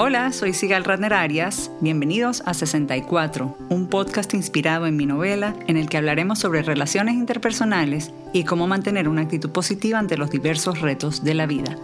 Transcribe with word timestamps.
Hola, 0.00 0.30
soy 0.30 0.52
Sigal 0.52 0.84
Radner 0.84 1.12
Arias. 1.12 1.72
Bienvenidos 1.80 2.44
a 2.46 2.54
64, 2.54 3.58
un 3.68 3.88
podcast 3.88 4.32
inspirado 4.32 4.86
en 4.86 4.96
mi 4.96 5.06
novela 5.06 5.56
en 5.66 5.76
el 5.76 5.88
que 5.88 5.96
hablaremos 5.96 6.38
sobre 6.38 6.62
relaciones 6.62 7.16
interpersonales 7.16 8.12
y 8.32 8.44
cómo 8.44 8.68
mantener 8.68 9.08
una 9.08 9.22
actitud 9.22 9.50
positiva 9.50 9.98
ante 9.98 10.16
los 10.16 10.30
diversos 10.30 10.80
retos 10.80 11.24
de 11.24 11.34
la 11.34 11.46
vida. 11.46 11.76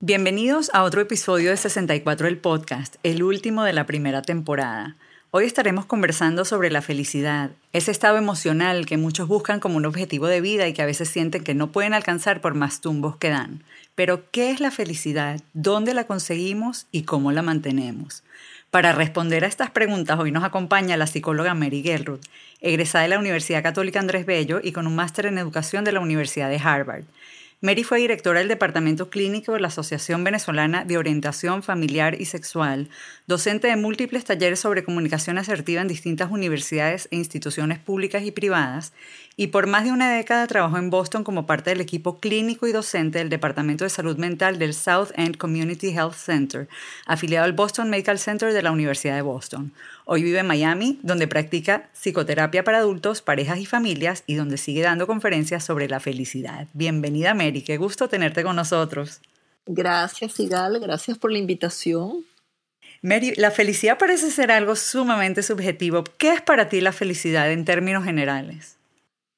Bienvenidos 0.00 0.70
a 0.72 0.84
otro 0.84 1.02
episodio 1.02 1.50
de 1.50 1.58
64 1.58 2.26
del 2.26 2.38
podcast, 2.38 2.96
el 3.02 3.22
último 3.22 3.64
de 3.64 3.74
la 3.74 3.84
primera 3.84 4.22
temporada. 4.22 4.96
Hoy 5.36 5.46
estaremos 5.46 5.84
conversando 5.84 6.44
sobre 6.44 6.70
la 6.70 6.80
felicidad, 6.80 7.50
ese 7.72 7.90
estado 7.90 8.18
emocional 8.18 8.86
que 8.86 8.96
muchos 8.96 9.26
buscan 9.26 9.58
como 9.58 9.76
un 9.76 9.84
objetivo 9.84 10.28
de 10.28 10.40
vida 10.40 10.68
y 10.68 10.72
que 10.72 10.82
a 10.82 10.86
veces 10.86 11.08
sienten 11.08 11.42
que 11.42 11.54
no 11.54 11.72
pueden 11.72 11.92
alcanzar 11.92 12.40
por 12.40 12.54
más 12.54 12.80
tumbos 12.80 13.16
que 13.16 13.30
dan. 13.30 13.64
Pero, 13.96 14.30
¿qué 14.30 14.52
es 14.52 14.60
la 14.60 14.70
felicidad? 14.70 15.40
¿Dónde 15.52 15.92
la 15.92 16.04
conseguimos 16.04 16.86
y 16.92 17.02
cómo 17.02 17.32
la 17.32 17.42
mantenemos? 17.42 18.22
Para 18.70 18.92
responder 18.92 19.42
a 19.42 19.48
estas 19.48 19.70
preguntas, 19.70 20.20
hoy 20.20 20.30
nos 20.30 20.44
acompaña 20.44 20.96
la 20.96 21.08
psicóloga 21.08 21.52
Mary 21.54 21.82
Gelruth, 21.82 22.24
egresada 22.60 23.02
de 23.02 23.08
la 23.08 23.18
Universidad 23.18 23.64
Católica 23.64 23.98
Andrés 23.98 24.26
Bello 24.26 24.60
y 24.62 24.70
con 24.70 24.86
un 24.86 24.94
máster 24.94 25.26
en 25.26 25.38
educación 25.38 25.82
de 25.82 25.90
la 25.90 25.98
Universidad 25.98 26.48
de 26.48 26.60
Harvard. 26.62 27.02
Mary 27.64 27.82
fue 27.82 27.98
directora 27.98 28.40
del 28.40 28.48
Departamento 28.48 29.08
Clínico 29.08 29.52
de 29.54 29.60
la 29.60 29.68
Asociación 29.68 30.22
Venezolana 30.22 30.84
de 30.84 30.98
Orientación 30.98 31.62
Familiar 31.62 32.20
y 32.20 32.26
Sexual, 32.26 32.90
docente 33.26 33.68
de 33.68 33.76
múltiples 33.76 34.26
talleres 34.26 34.60
sobre 34.60 34.84
comunicación 34.84 35.38
asertiva 35.38 35.80
en 35.80 35.88
distintas 35.88 36.30
universidades 36.30 37.08
e 37.10 37.16
instituciones 37.16 37.78
públicas 37.78 38.22
y 38.22 38.32
privadas, 38.32 38.92
y 39.36 39.46
por 39.46 39.66
más 39.66 39.84
de 39.84 39.92
una 39.92 40.14
década 40.14 40.46
trabajó 40.46 40.76
en 40.76 40.90
Boston 40.90 41.24
como 41.24 41.46
parte 41.46 41.70
del 41.70 41.80
equipo 41.80 42.20
clínico 42.20 42.66
y 42.66 42.72
docente 42.72 43.18
del 43.18 43.30
Departamento 43.30 43.84
de 43.84 43.90
Salud 43.90 44.18
Mental 44.18 44.58
del 44.58 44.74
South 44.74 45.08
End 45.16 45.38
Community 45.38 45.88
Health 45.88 46.16
Center, 46.16 46.68
afiliado 47.06 47.46
al 47.46 47.54
Boston 47.54 47.88
Medical 47.88 48.18
Center 48.18 48.52
de 48.52 48.62
la 48.62 48.72
Universidad 48.72 49.16
de 49.16 49.22
Boston. 49.22 49.72
Hoy 50.04 50.22
vive 50.22 50.40
en 50.40 50.46
Miami, 50.46 51.00
donde 51.02 51.26
practica 51.26 51.88
psicoterapia 51.94 52.62
para 52.62 52.78
adultos, 52.78 53.22
parejas 53.22 53.58
y 53.58 53.64
familias 53.64 54.22
y 54.26 54.34
donde 54.34 54.58
sigue 54.58 54.82
dando 54.82 55.06
conferencias 55.06 55.64
sobre 55.64 55.88
la 55.88 55.98
felicidad. 55.98 56.68
Bienvenida 56.74 57.32
Mary, 57.32 57.53
qué 57.62 57.76
gusto 57.76 58.08
tenerte 58.08 58.42
con 58.42 58.56
nosotros. 58.56 59.20
Gracias, 59.66 60.38
Igal, 60.40 60.78
gracias 60.80 61.18
por 61.18 61.32
la 61.32 61.38
invitación. 61.38 62.24
Mary, 63.02 63.34
la 63.36 63.50
felicidad 63.50 63.98
parece 63.98 64.30
ser 64.30 64.50
algo 64.50 64.76
sumamente 64.76 65.42
subjetivo. 65.42 66.04
¿Qué 66.16 66.32
es 66.32 66.42
para 66.42 66.68
ti 66.68 66.80
la 66.80 66.92
felicidad 66.92 67.52
en 67.52 67.64
términos 67.64 68.04
generales? 68.04 68.78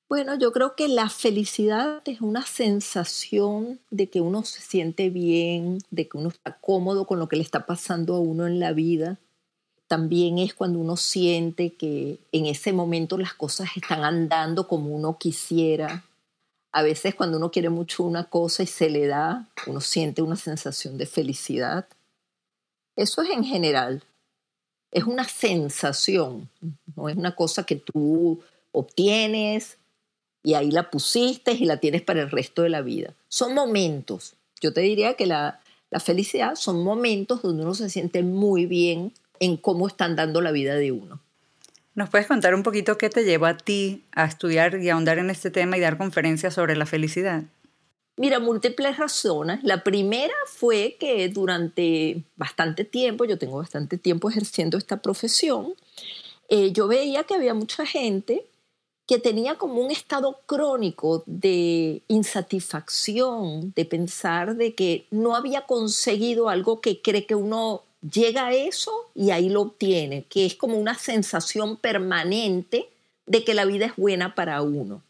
Bueno, 0.08 0.38
yo 0.38 0.52
creo 0.52 0.76
que 0.76 0.86
la 0.86 1.08
felicidad 1.08 2.00
es 2.04 2.20
una 2.20 2.46
sensación 2.46 3.80
de 3.90 4.08
que 4.08 4.20
uno 4.20 4.44
se 4.44 4.60
siente 4.60 5.10
bien, 5.10 5.78
de 5.90 6.08
que 6.08 6.16
uno 6.16 6.28
está 6.28 6.58
cómodo 6.60 7.06
con 7.06 7.18
lo 7.18 7.28
que 7.28 7.34
le 7.34 7.42
está 7.42 7.66
pasando 7.66 8.14
a 8.14 8.20
uno 8.20 8.46
en 8.46 8.60
la 8.60 8.72
vida. 8.72 9.18
También 9.88 10.38
es 10.38 10.54
cuando 10.54 10.78
uno 10.78 10.96
siente 10.96 11.72
que 11.74 12.20
en 12.30 12.46
ese 12.46 12.72
momento 12.72 13.18
las 13.18 13.34
cosas 13.34 13.70
están 13.76 14.04
andando 14.04 14.68
como 14.68 14.94
uno 14.94 15.18
quisiera. 15.18 16.04
A 16.76 16.82
veces 16.82 17.14
cuando 17.14 17.38
uno 17.38 17.50
quiere 17.50 17.70
mucho 17.70 18.02
una 18.02 18.24
cosa 18.24 18.62
y 18.62 18.66
se 18.66 18.90
le 18.90 19.06
da, 19.06 19.48
uno 19.66 19.80
siente 19.80 20.20
una 20.20 20.36
sensación 20.36 20.98
de 20.98 21.06
felicidad. 21.06 21.86
Eso 22.96 23.22
es 23.22 23.30
en 23.30 23.44
general. 23.44 24.04
Es 24.90 25.04
una 25.04 25.24
sensación, 25.24 26.50
no 26.94 27.08
es 27.08 27.16
una 27.16 27.34
cosa 27.34 27.64
que 27.64 27.76
tú 27.76 28.42
obtienes 28.72 29.78
y 30.42 30.52
ahí 30.52 30.70
la 30.70 30.90
pusiste 30.90 31.52
y 31.52 31.64
la 31.64 31.78
tienes 31.78 32.02
para 32.02 32.20
el 32.20 32.30
resto 32.30 32.60
de 32.60 32.68
la 32.68 32.82
vida. 32.82 33.14
Son 33.30 33.54
momentos. 33.54 34.34
Yo 34.60 34.74
te 34.74 34.82
diría 34.82 35.14
que 35.14 35.24
la, 35.24 35.62
felicidad 36.04 36.56
son 36.56 36.84
momentos 36.84 37.40
donde 37.40 37.62
uno 37.62 37.74
se 37.74 37.88
siente 37.88 38.22
muy 38.22 38.66
bien 38.66 39.14
en 39.40 39.56
cómo 39.56 39.88
están 39.88 40.14
dando 40.14 40.42
la 40.42 40.52
vida 40.52 40.74
de 40.74 40.92
uno. 40.92 41.20
¿Nos 41.96 42.10
puedes 42.10 42.26
contar 42.26 42.54
un 42.54 42.62
poquito 42.62 42.98
qué 42.98 43.08
te 43.08 43.24
llevó 43.24 43.46
a 43.46 43.56
ti 43.56 44.04
a 44.12 44.26
estudiar 44.26 44.82
y 44.82 44.90
ahondar 44.90 45.16
en 45.16 45.30
este 45.30 45.50
tema 45.50 45.78
y 45.78 45.80
dar 45.80 45.96
conferencias 45.96 46.52
sobre 46.52 46.76
la 46.76 46.84
felicidad? 46.84 47.44
Mira, 48.18 48.38
múltiples 48.38 48.98
razones. 48.98 49.60
La 49.62 49.82
primera 49.82 50.34
fue 50.46 50.98
que 51.00 51.26
durante 51.30 52.22
bastante 52.36 52.84
tiempo, 52.84 53.24
yo 53.24 53.38
tengo 53.38 53.56
bastante 53.56 53.96
tiempo 53.96 54.28
ejerciendo 54.28 54.76
esta 54.76 55.00
profesión, 55.00 55.72
eh, 56.50 56.70
yo 56.70 56.86
veía 56.86 57.24
que 57.24 57.34
había 57.34 57.54
mucha 57.54 57.86
gente 57.86 58.44
que 59.06 59.18
tenía 59.18 59.54
como 59.54 59.80
un 59.80 59.90
estado 59.90 60.40
crónico 60.44 61.22
de 61.24 62.02
insatisfacción, 62.08 63.72
de 63.74 63.86
pensar 63.86 64.56
de 64.56 64.74
que 64.74 65.06
no 65.10 65.34
había 65.34 65.62
conseguido 65.62 66.50
algo 66.50 66.82
que 66.82 67.00
cree 67.00 67.24
que 67.24 67.34
uno 67.34 67.85
llega 68.12 68.46
a 68.46 68.54
eso 68.54 68.92
y 69.14 69.30
ahí 69.30 69.48
lo 69.48 69.62
obtiene, 69.62 70.24
que 70.28 70.46
es 70.46 70.54
como 70.54 70.78
una 70.78 70.96
sensación 70.96 71.76
permanente 71.76 72.88
de 73.26 73.44
que 73.44 73.54
la 73.54 73.64
vida 73.64 73.86
es 73.86 73.96
buena 73.96 74.34
para 74.34 74.62
uno. 74.62 75.02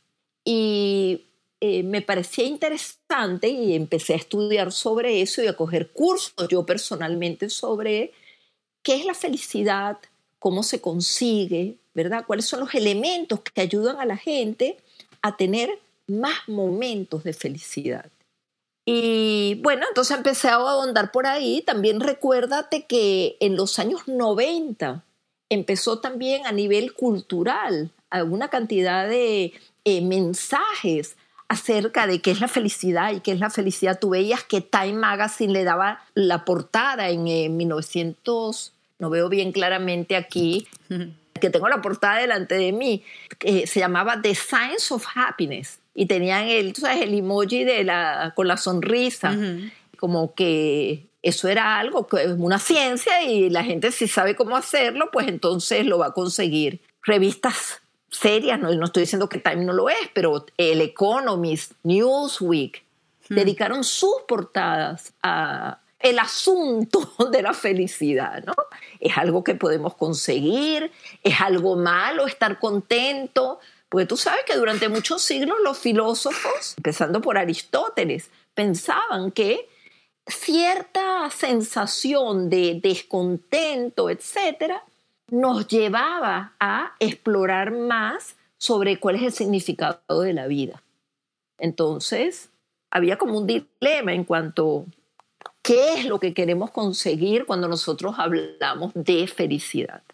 Y 0.45 1.25
eh, 1.61 1.83
me 1.83 2.03
parecía 2.03 2.45
interesante 2.45 3.49
y 3.49 3.75
empecé 3.75 4.15
a 4.15 4.19
estudiar 4.19 4.73
sobre 4.73 5.23
eso 5.23 5.43
y 5.43 5.47
a 5.47 5.57
coger 5.57 5.91
cursos 5.91 6.49
yo 6.49 6.65
personalmente 6.65 7.49
sobre 7.49 8.12
qué 8.83 8.97
es 8.97 9.05
la 9.05 9.15
felicidad, 9.15 9.99
cómo 10.39 10.63
se 10.63 10.81
consigue, 10.81 11.77
¿verdad? 11.95 12.25
¿Cuáles 12.27 12.47
son 12.47 12.61
los 12.61 12.75
elementos 12.75 13.41
que 13.41 13.61
ayudan 13.61 13.99
a 13.99 14.05
la 14.05 14.17
gente 14.17 14.77
a 15.23 15.37
tener 15.37 15.78
más 16.07 16.47
momentos 16.47 17.25
de 17.25 17.33
felicidad? 17.33 18.11
Y 18.88 19.56
bueno, 19.62 19.84
entonces 19.88 20.16
empecé 20.16 20.48
a 20.48 20.54
ahondar 20.54 21.10
por 21.10 21.26
ahí. 21.26 21.60
También 21.60 22.00
recuérdate 22.00 22.86
que 22.86 23.36
en 23.41 23.56
los 23.56 23.80
años 23.80 24.06
90 24.06 25.02
empezó 25.50 25.98
también 25.98 26.47
a 26.47 26.52
nivel 26.52 26.94
cultural 26.94 27.91
alguna 28.10 28.48
cantidad 28.48 29.08
de 29.08 29.52
eh, 29.84 30.00
mensajes 30.02 31.16
acerca 31.48 32.06
de 32.06 32.22
qué 32.22 32.30
es 32.30 32.41
la 32.41 32.47
felicidad 32.47 33.12
y 33.12 33.20
qué 33.20 33.32
es 33.32 33.41
la 33.41 33.50
felicidad. 33.50 33.98
Tú 33.98 34.10
veías 34.10 34.44
que 34.44 34.60
Time 34.60 34.94
Magazine 34.94 35.53
le 35.53 35.64
daba 35.64 36.04
la 36.14 36.44
portada 36.44 37.08
en 37.10 37.24
1900, 37.56 38.72
no 39.00 39.10
veo 39.10 39.28
bien 39.28 39.50
claramente 39.50 40.14
aquí, 40.14 40.68
que 41.41 41.50
tengo 41.50 41.68
la 41.68 41.82
portada 41.82 42.18
delante 42.18 42.54
de 42.54 42.70
mí, 42.70 43.03
que 43.41 43.66
se 43.66 43.80
llamaba 43.80 44.22
The 44.22 44.34
Science 44.36 44.94
of 44.94 45.04
Happiness 45.12 45.80
y 45.99 46.07
tenían 46.07 46.47
el, 46.47 46.75
tú 46.75 46.83
sabes, 46.83 47.03
el 47.03 47.15
emoji 47.15 47.65
de 47.65 47.83
la, 47.83 48.34
con 48.37 48.47
la 48.47 48.59
sonrisa, 48.59 49.34
como 49.99 50.34
que 50.34 51.07
eso 51.23 51.49
era 51.49 51.79
algo, 51.79 52.07
una 52.37 52.59
ciencia 52.59 53.23
y 53.23 53.49
la 53.49 53.65
gente 53.65 53.91
si 53.91 54.07
sabe 54.07 54.37
cómo 54.37 54.57
hacerlo, 54.57 55.09
pues 55.11 55.27
entonces 55.27 55.87
lo 55.87 55.99
va 55.99 56.09
a 56.09 56.12
conseguir. 56.12 56.83
Revistas 57.03 57.81
serias, 58.11 58.61
no, 58.61 58.73
no 58.75 58.84
estoy 58.84 59.05
diciendo 59.05 59.29
que 59.29 59.39
Time 59.39 59.65
no 59.65 59.73
lo 59.73 59.89
es, 59.89 60.11
pero 60.12 60.45
el 60.59 60.83
Economist, 60.83 61.73
Newsweek, 61.83 62.84
dedicaron 63.31 63.83
sus 63.83 64.17
portadas 64.28 65.15
a, 65.23 65.81
el 65.99 66.19
asunto 66.19 67.11
de 67.33 67.43
la 67.43 67.55
felicidad, 67.55 68.45
¿no? 68.45 68.55
Es 69.01 69.17
algo 69.17 69.43
que 69.43 69.55
podemos 69.55 69.95
conseguir, 69.95 70.93
es 71.23 71.41
algo 71.41 71.77
malo 71.77 72.27
estar 72.27 72.59
contento, 72.59 73.61
porque 73.88 74.06
tú 74.06 74.16
sabes 74.16 74.44
que 74.44 74.56
durante 74.56 74.88
muchos 74.88 75.22
siglos 75.22 75.56
los 75.62 75.78
filósofos, 75.78 76.74
empezando 76.76 77.20
por 77.20 77.38
Aristóteles, 77.38 78.30
pensaban 78.54 79.30
que 79.30 79.69
cierta 80.26 81.30
sensación 81.30 82.50
de 82.50 82.80
descontento, 82.82 84.10
etcétera, 84.10 84.82
nos 85.30 85.66
llevaba 85.69 86.54
a 86.58 86.94
explorar 86.98 87.72
más 87.72 88.36
sobre 88.58 88.98
cuál 88.98 89.16
es 89.16 89.22
el 89.22 89.32
significado 89.32 90.21
de 90.21 90.32
la 90.32 90.47
vida. 90.47 90.82
Entonces, 91.59 92.50
había 92.91 93.18
como 93.18 93.39
un 93.39 93.47
dilema 93.47 94.12
en 94.12 94.24
cuanto 94.24 94.86
¿Qué 95.66 95.94
es 95.94 96.04
lo 96.04 96.21
que 96.21 96.32
queremos 96.32 96.71
conseguir 96.71 97.44
cuando 97.44 97.66
nosotros 97.66 98.15
hablamos 98.18 98.92
de 98.94 99.27
felicidad? 99.27 100.04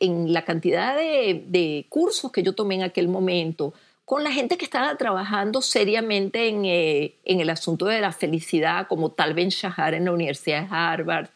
En 0.00 0.32
la 0.32 0.44
cantidad 0.44 0.96
de, 0.96 1.86
cursos 1.88 2.32
que 2.32 2.42
yo 2.42 2.54
tomé 2.54 2.76
en 2.76 2.82
aquel 2.82 3.08
momento, 3.08 3.72
con 4.04 4.22
la 4.22 4.30
gente 4.30 4.56
que 4.56 4.64
estaba 4.64 4.96
trabajando 4.96 5.62
seriamente 5.62 6.48
en, 6.48 6.64
eh, 6.64 7.14
el 7.24 7.50
asunto 7.50 7.86
de 7.86 8.00
la 8.00 8.12
felicidad, 8.12 8.86
como 8.88 9.10
Tal 9.10 9.34
Ben 9.34 9.48
Shahar 9.48 9.94
en 9.94 10.04
la 10.04 10.12
Universidad 10.12 10.62
de 10.62 10.68
Harvard, 10.70 11.28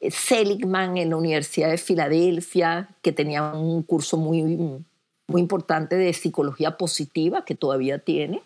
eh, 0.00 0.10
Seligman 0.10 0.96
en 0.96 1.10
la 1.10 1.16
Universidad 1.16 1.70
de 1.70 1.78
Filadelfia, 1.78 2.88
que 3.02 3.12
tenía 3.12 3.42
un 3.52 3.82
curso 3.82 4.16
muy, 4.16 4.42
muy 4.42 5.40
importante 5.40 5.96
de 5.96 6.12
psicología 6.12 6.76
positiva, 6.76 7.44
que 7.44 7.54
todavía 7.54 7.98
tiene 7.98 8.42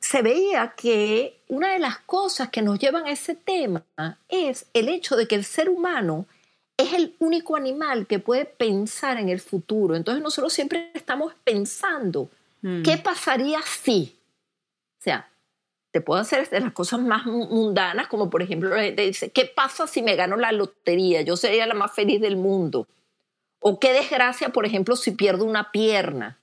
se 0.00 0.22
veía 0.22 0.72
que 0.76 1.36
una 1.48 1.72
de 1.72 1.78
las 1.78 1.98
cosas 1.98 2.48
que 2.48 2.62
nos 2.62 2.78
llevan 2.78 3.06
a 3.06 3.10
ese 3.10 3.34
tema 3.34 3.84
es 4.28 4.66
el 4.72 4.88
hecho 4.88 5.16
de 5.16 5.28
que 5.28 5.34
el 5.34 5.44
ser 5.44 5.68
humano 5.68 6.26
es 6.76 6.92
el 6.92 7.14
único 7.18 7.56
animal 7.56 8.06
que 8.06 8.18
puede 8.18 8.44
pensar 8.44 9.18
en 9.18 9.28
el 9.28 9.40
futuro. 9.40 9.96
Entonces 9.96 10.22
nosotros 10.22 10.52
siempre 10.52 10.90
estamos 10.94 11.32
pensando 11.44 12.28
Mm. 12.66 12.82
¿Qué 12.82 12.96
pasaría 12.98 13.60
si? 13.62 14.16
O 14.98 15.02
sea, 15.02 15.30
te 15.92 16.00
puedo 16.00 16.20
hacer 16.20 16.48
de 16.50 16.60
las 16.60 16.72
cosas 16.72 17.00
más 17.00 17.24
mundanas, 17.26 18.08
como 18.08 18.28
por 18.28 18.42
ejemplo 18.42 18.70
la 18.70 18.82
gente 18.82 19.02
dice, 19.02 19.30
¿qué 19.30 19.44
pasa 19.44 19.86
si 19.86 20.02
me 20.02 20.16
gano 20.16 20.36
la 20.36 20.50
lotería? 20.50 21.22
Yo 21.22 21.36
sería 21.36 21.66
la 21.66 21.74
más 21.74 21.92
feliz 21.92 22.20
del 22.20 22.36
mundo. 22.36 22.88
O 23.60 23.78
qué 23.78 23.92
desgracia, 23.92 24.50
por 24.50 24.66
ejemplo, 24.66 24.96
si 24.96 25.12
pierdo 25.12 25.44
una 25.44 25.70
pierna. 25.70 26.38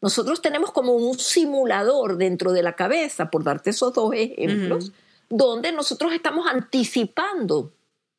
Nosotros 0.00 0.40
tenemos 0.40 0.72
como 0.72 0.94
un 0.94 1.18
simulador 1.18 2.16
dentro 2.16 2.52
de 2.52 2.62
la 2.62 2.74
cabeza, 2.74 3.30
por 3.30 3.44
darte 3.44 3.70
esos 3.70 3.92
dos 3.92 4.14
ejemplos, 4.14 4.92
donde 5.28 5.72
nosotros 5.72 6.12
estamos 6.12 6.46
anticipando 6.46 7.70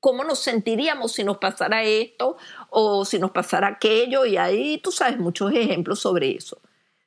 cómo 0.02 0.26
nos 0.26 0.40
sentiríamos 0.40 1.14
si 1.14 1.24
nos 1.24 1.38
pasara 1.38 1.84
esto 1.84 2.36
o 2.70 3.06
si 3.06 3.20
nos 3.20 3.32
pasara 3.32 3.68
aquello, 3.68 4.26
y 4.26 4.36
ahí 4.36 4.80
tú 4.80 4.92
sabes 4.92 5.18
muchos 5.18 5.54
ejemplos 5.54 6.02
sobre 6.02 6.36
eso. 6.36 6.60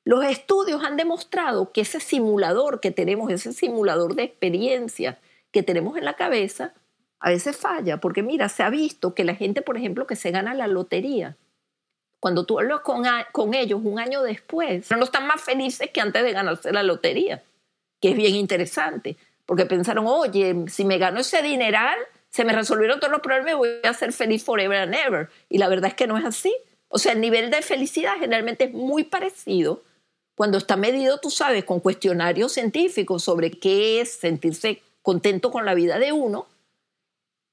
Los 0.05 0.25
estudios 0.25 0.83
han 0.83 0.97
demostrado 0.97 1.73
que 1.73 1.83
ese 1.83 2.01
simulador 2.01 2.81
que 2.81 2.91
tenemos, 2.91 3.31
ese 3.31 3.53
simulador 3.53 4.15
de 4.15 4.23
experiencia 4.23 5.19
que 5.51 5.63
tenemos 5.63 5.97
en 5.99 6.05
la 6.05 6.15
cabeza, 6.15 6.73
a 7.21 7.31
veces 7.31 7.57
falla, 7.57 7.99
porque 7.99 8.23
mira, 8.23 8.49
se 8.49 8.63
ha 8.63 8.71
visto 8.71 9.15
que 9.15 9.25
la 9.25 9.35
gente, 9.35 9.61
por 9.63 9.77
ejemplo, 9.77 10.07
que 10.07 10.17
se 10.17 10.31
gana 10.31 10.55
la 10.55 10.67
lotería, 10.67 11.37
cuando 12.21 12.47
tú 12.47 12.59
hablas 12.59 12.81
con, 12.81 13.03
con 13.33 13.55
ellos 13.55 13.81
un 13.83 13.99
año 13.99 14.23
después, 14.23 14.91
no 14.91 15.05
están 15.05 15.27
más 15.27 15.43
felices 15.43 15.91
que 15.93 16.01
antes 16.01 16.23
de 16.23 16.33
ganarse 16.33 16.73
la 16.73 16.83
lotería, 16.83 17.43
que 18.01 18.11
es 18.11 18.17
bien 18.17 18.35
interesante, 18.35 19.17
porque 19.47 19.67
pensaron, 19.67 20.07
oye, 20.07 20.65
si 20.69 20.85
me 20.85 20.99
gano 20.99 21.21
ese 21.21 21.43
dineral, 21.43 21.99
se 22.35 22.45
me 22.45 22.53
resolvieron 22.53 22.99
todos 22.99 23.13
los 23.13 23.21
problemas 23.21 23.53
y 23.53 23.55
voy 23.55 23.69
a 23.85 23.95
ser 23.95 24.13
feliz 24.13 24.43
forever 24.43 24.77
and 24.77 24.93
ever. 24.93 25.31
Y 25.49 25.59
la 25.59 25.69
verdad 25.69 25.91
es 25.91 25.95
que 25.95 26.09
no 26.09 26.19
es 26.19 26.25
así. 26.25 26.53
O 26.89 26.99
sea, 26.99 27.13
el 27.13 27.21
nivel 27.21 27.49
de 27.49 27.63
felicidad 27.63 28.15
generalmente 28.19 28.65
es 28.65 28.73
muy 28.73 29.05
parecido 29.05 29.85
cuando 30.35 30.59
está 30.59 30.77
medido, 30.77 31.21
tú 31.21 31.31
sabes, 31.31 31.63
con 31.63 31.79
cuestionarios 31.79 32.51
científicos 32.51 33.23
sobre 33.23 33.53
qué 33.53 34.01
es 34.01 34.15
sentirse 34.15 34.83
contento 35.01 35.53
con 35.53 35.65
la 35.65 35.75
vida 35.75 36.01
de 36.01 36.11
uno, 36.11 36.49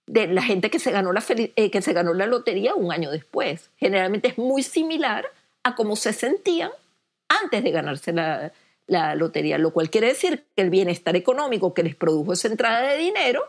de 0.07 0.25
la 0.25 0.41
gente 0.41 0.71
que 0.71 0.79
se 0.79 0.89
ganó 0.89 1.13
la, 1.13 1.23
eh, 1.27 1.69
que 1.69 1.81
se 1.83 1.93
ganó 1.93 2.15
la 2.15 2.25
lotería 2.25 2.73
un 2.73 2.91
año 2.91 3.11
después. 3.11 3.69
Generalmente 3.77 4.29
es 4.29 4.39
muy 4.39 4.63
similar 4.63 5.27
a 5.61 5.75
cómo 5.75 5.95
se 5.95 6.11
sentían 6.11 6.71
antes 7.29 7.63
de 7.63 7.69
ganarse 7.69 8.13
la, 8.13 8.51
la 8.87 9.13
lotería, 9.13 9.59
lo 9.59 9.73
cual 9.73 9.91
quiere 9.91 10.07
decir 10.07 10.43
que 10.55 10.63
el 10.63 10.71
bienestar 10.71 11.15
económico 11.15 11.75
que 11.75 11.83
les 11.83 11.95
produjo 11.95 12.33
esa 12.33 12.47
entrada 12.47 12.81
de 12.81 12.97
dinero 12.97 13.43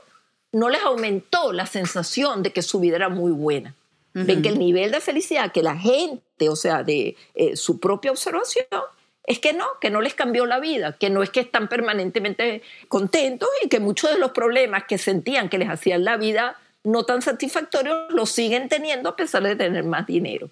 no 0.53 0.69
les 0.69 0.83
aumentó 0.83 1.53
la 1.53 1.67
sensación 1.67 2.43
de 2.43 2.53
que 2.53 2.63
su 2.63 2.79
vida 2.79 2.97
era 2.97 3.09
muy 3.09 3.33
buena. 3.33 3.75
Ven 4.15 4.43
que 4.43 4.51
el 4.51 4.59
nivel 4.59 4.91
de 4.91 5.01
felicidad 5.01 5.53
que 5.53 5.63
la 5.63 5.75
gente, 5.75 6.51
o 6.51 6.57
sea, 6.57 6.83
de 6.83 7.17
eh, 7.35 7.57
su 7.57 7.81
propia 7.81 8.11
observación, 8.11 8.67
es 9.25 9.39
que 9.39 9.55
no, 9.55 9.65
que 9.81 9.89
no 9.89 10.03
les 10.03 10.13
cambió 10.13 10.45
la 10.45 10.61
vida, 10.61 10.93
que 10.99 11.09
no 11.09 11.23
es 11.23 11.31
que 11.31 11.41
están 11.41 11.69
permanentemente 11.69 12.61
contentos 12.89 13.49
y 13.65 13.69
que 13.69 13.81
muchos 13.81 14.11
de 14.11 14.19
los 14.19 14.33
problemas 14.33 14.85
que 14.87 14.99
sentían 14.99 15.49
que 15.49 15.57
les 15.57 15.71
hacían 15.71 16.05
la 16.05 16.19
vida 16.19 16.59
no 16.85 17.05
tan 17.05 17.23
satisfactorios 17.23 18.11
los 18.11 18.31
siguen 18.31 18.69
teniendo 18.69 19.09
a 19.09 19.17
pesar 19.17 19.43
de 19.45 19.57
tener 19.57 19.85
más 19.85 20.07
dinero. 20.07 20.51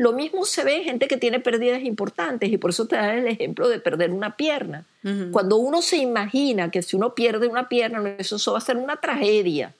Lo 0.00 0.14
mismo 0.14 0.46
se 0.46 0.64
ve 0.64 0.78
en 0.78 0.84
gente 0.84 1.08
que 1.08 1.18
tiene 1.18 1.40
pérdidas 1.40 1.82
importantes 1.82 2.50
y 2.50 2.56
por 2.56 2.70
eso 2.70 2.86
te 2.86 2.96
da 2.96 3.14
el 3.14 3.26
ejemplo 3.26 3.68
de 3.68 3.80
perder 3.80 4.12
una 4.12 4.34
pierna. 4.34 4.86
Cuando 5.30 5.56
uno 5.56 5.82
se 5.82 5.98
imagina 5.98 6.70
que 6.70 6.80
si 6.80 6.96
uno 6.96 7.14
pierde 7.14 7.48
una 7.48 7.68
pierna, 7.68 8.16
eso, 8.16 8.52
va 8.52 8.56
a 8.56 8.62
ser 8.62 8.78
una 8.78 8.96
tragedia. 8.96 9.74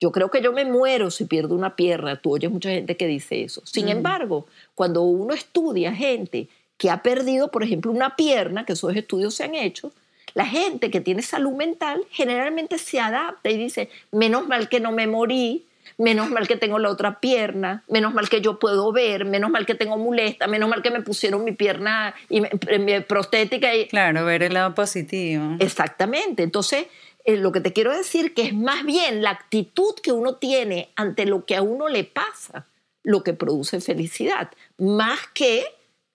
Yo 0.00 0.10
creo 0.10 0.32
que 0.32 0.42
yo 0.42 0.52
me 0.52 0.64
muero 0.64 1.12
si 1.12 1.26
pierdo 1.26 1.54
una 1.54 1.76
pierna. 1.76 2.20
Tú 2.20 2.32
oyes 2.32 2.50
mucha 2.50 2.70
gente 2.70 2.96
que 2.96 3.06
dice 3.06 3.44
eso. 3.44 3.62
Sin 3.64 3.88
embargo, 3.88 4.46
cuando 4.74 5.02
uno 5.02 5.32
estudia 5.32 5.94
gente 5.94 6.48
que 6.76 6.90
ha 6.90 7.00
perdido, 7.00 7.52
por 7.52 7.62
ejemplo, 7.62 7.92
una 7.92 8.16
pierna, 8.16 8.66
que 8.66 8.72
esos 8.72 8.96
estudios 8.96 9.32
se 9.36 9.44
han 9.44 9.54
hecho, 9.54 9.92
la 10.34 10.44
gente 10.44 10.90
que 10.90 11.00
tiene 11.00 11.22
salud 11.22 11.52
mental 11.52 12.02
generalmente 12.10 12.78
se 12.78 12.98
adapta 12.98 13.48
y 13.48 13.58
dice, 13.58 13.90
menos 14.10 14.48
mal 14.48 14.68
que 14.68 14.80
no 14.80 14.90
me 14.90 15.06
morí, 15.06 15.66
menos 15.98 16.30
mal 16.30 16.48
que 16.48 16.56
tengo 16.56 16.78
la 16.78 16.90
otra 16.90 17.20
pierna, 17.20 17.84
menos 17.88 18.14
mal 18.14 18.28
que 18.28 18.40
yo 18.40 18.58
puedo 18.58 18.92
ver, 18.92 19.24
menos 19.24 19.50
mal 19.50 19.66
que 19.66 19.74
tengo 19.74 19.98
muleta, 19.98 20.46
menos 20.46 20.68
mal 20.68 20.82
que 20.82 20.90
me 20.90 21.02
pusieron 21.02 21.44
mi 21.44 21.52
pierna 21.52 22.14
y 22.28 22.40
mi, 22.40 23.00
prostética. 23.00 23.74
Y... 23.74 23.88
Claro, 23.88 24.24
ver 24.24 24.42
el 24.42 24.54
lado 24.54 24.74
positivo. 24.74 25.56
Exactamente. 25.58 26.42
Entonces, 26.42 26.86
eh, 27.24 27.36
lo 27.36 27.52
que 27.52 27.60
te 27.60 27.72
quiero 27.72 27.96
decir 27.96 28.34
que 28.34 28.42
es 28.42 28.54
más 28.54 28.84
bien 28.84 29.22
la 29.22 29.30
actitud 29.30 29.94
que 30.02 30.12
uno 30.12 30.36
tiene 30.36 30.90
ante 30.96 31.26
lo 31.26 31.44
que 31.44 31.56
a 31.56 31.62
uno 31.62 31.88
le 31.88 32.04
pasa 32.04 32.66
lo 33.04 33.22
que 33.22 33.32
produce 33.32 33.80
felicidad, 33.80 34.50
más 34.78 35.20
que 35.34 35.64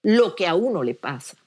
lo 0.03 0.35
que 0.35 0.47
a 0.47 0.55
uno 0.55 0.83
le 0.83 0.95
pasa. 0.95 1.37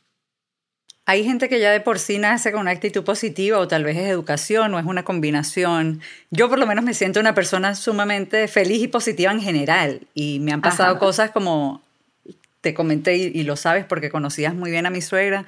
Hay 1.07 1.25
gente 1.25 1.49
que 1.49 1.59
ya 1.59 1.73
de 1.73 1.81
por 1.81 1.99
sí 1.99 2.19
nace 2.19 2.53
con 2.53 2.61
una 2.61 2.71
actitud 2.71 3.03
positiva 3.03 3.59
o 3.59 3.67
tal 3.67 3.85
vez 3.85 3.97
es 3.97 4.09
educación 4.09 4.75
o 4.75 4.79
es 4.79 4.85
una 4.85 5.03
combinación. 5.03 6.01
Yo 6.31 6.49
por 6.49 6.59
lo 6.59 6.67
menos 6.67 6.85
me 6.85 6.95
siento 6.95 7.19
una 7.19 7.35
persona 7.35 7.75
sumamente 7.75 8.47
feliz 8.47 8.83
y 8.83 8.89
positiva 8.89 9.33
en 9.33 9.41
general 9.41 10.03
y 10.15 10.39
me 10.41 10.53
han 10.53 10.61
pasado 10.61 10.99
cosas 10.99 11.31
como 11.31 11.83
te 12.61 12.75
comenté 12.75 13.17
y, 13.17 13.43
lo 13.43 13.57
sabes 13.57 13.85
porque 13.87 14.11
conocías 14.11 14.55
muy 14.55 14.71
bien 14.71 14.87
a 14.87 14.91
mi 14.91 15.01
suegra. 15.01 15.47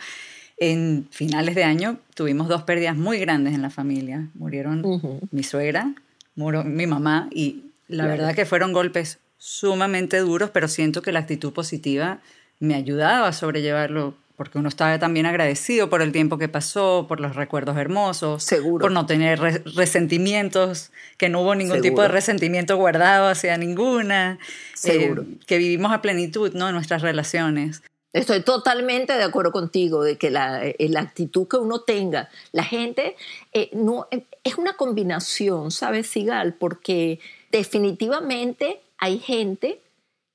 En 0.57 1.07
finales 1.11 1.55
de 1.55 1.65
año 1.65 1.99
tuvimos 2.15 2.49
dos 2.49 2.63
pérdidas 2.63 2.97
muy 2.97 3.19
grandes 3.19 3.55
en 3.55 3.63
la 3.63 3.71
familia. 3.71 4.29
Murieron 4.35 4.83
mi 5.31 5.43
suegra, 5.43 5.93
murió 6.35 6.65
mi 6.65 6.87
mamá 6.87 7.29
y 7.31 7.65
la 7.89 8.07
verdad 8.07 8.35
que 8.35 8.47
fueron 8.47 8.73
golpes 8.73 9.19
sumamente 9.39 10.19
duros, 10.19 10.51
pero 10.51 10.69
siento 10.69 11.03
que 11.03 11.13
la 11.13 11.21
actitud 11.21 11.53
positiva 11.53 12.21
me 12.61 12.75
ayudaba 12.75 13.29
a 13.29 13.33
sobrellevarlo 13.33 14.15
porque 14.37 14.59
uno 14.59 14.69
estaba 14.69 14.99
también 14.99 15.27
agradecido 15.27 15.91
por 15.91 16.03
el 16.03 16.13
tiempo 16.13 16.39
que 16.39 16.49
pasó, 16.49 17.07
por 17.09 17.21
los 17.21 17.37
recuerdos 17.37 17.77
hermosos, 17.77 18.43
Seguro. 18.43 18.83
por 18.83 18.93
no 18.93 19.07
tener 19.07 19.41
resentimientos, 19.77 20.91
que 21.19 21.29
no 21.29 21.43
hubo 21.43 21.55
ningún 21.55 21.81
tipo 21.81 22.03
de 22.03 22.09
resentimiento 22.09 22.77
guardado 22.77 23.29
hacia 23.29 23.57
ninguna, 23.57 24.39
Seguro. 24.75 25.23
Eh, 25.23 25.39
que 25.47 25.59
vivimos 25.59 25.93
a 25.93 26.03
plenitud 26.03 26.53
¿no? 26.55 26.69
en 26.69 26.75
nuestras 26.75 27.03
relaciones. 27.03 27.83
Estoy 28.13 28.43
totalmente 28.43 29.15
de 29.15 29.23
acuerdo 29.23 29.53
contigo 29.53 30.03
de 30.03 30.19
que 30.19 30.31
la, 30.31 30.67
eh, 30.67 30.77
la 30.91 31.01
actitud 31.01 31.49
que 31.49 31.57
uno 31.57 31.81
tenga, 31.81 32.29
la 32.53 32.63
gente, 32.63 33.17
eh, 33.53 33.71
no, 33.73 34.07
es 34.45 34.59
una 34.59 34.75
combinación, 34.75 35.71
¿sabes, 35.71 36.09
Sigal? 36.09 36.53
Porque 36.55 37.21
definitivamente 37.51 38.81
hay 38.99 39.19
gente 39.19 39.81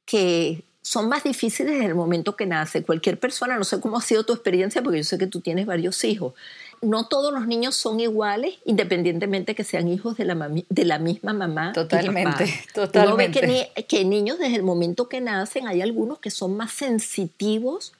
que 0.05 0.63
son 0.87 1.09
más 1.09 1.25
difíciles 1.25 1.75
en 1.75 1.83
el 1.83 1.95
momento 1.95 2.37
que 2.37 2.45
nace. 2.45 2.81
Cualquier 2.81 3.19
persona, 3.19 3.57
no 3.57 3.65
sé 3.65 3.81
cómo 3.81 3.97
ha 3.97 4.01
sido 4.01 4.23
tu 4.23 4.31
experiencia, 4.31 4.81
porque 4.81 4.99
yo 4.99 5.03
sé 5.03 5.17
que 5.17 5.27
tú 5.27 5.41
tienes 5.41 5.65
varios 5.65 6.01
hijos. 6.05 6.33
No 6.81 7.07
todos 7.09 7.33
los 7.33 7.45
niños 7.45 7.75
son 7.75 7.99
iguales, 7.99 8.55
independientemente 8.63 9.53
que 9.53 9.65
sean 9.65 9.89
hijos 9.89 10.15
de 10.15 10.23
la, 10.23 10.49
de 10.69 10.85
la 10.85 10.97
misma 10.97 11.33
mamá. 11.33 11.73
Totalmente, 11.73 12.45
totalmente. 12.73 13.39
Uno 13.39 13.51
ve 13.57 13.73
que, 13.75 13.83
que, 13.83 14.05
niños 14.05 14.39
desde 14.39 14.55
el 14.55 14.63
momento 14.63 15.09
que 15.09 15.19
nacen, 15.19 15.67
hay 15.67 15.81
algunos 15.81 16.19
que 16.19 16.31
son 16.31 16.55
más 16.55 16.71
sensitivos 16.71 17.91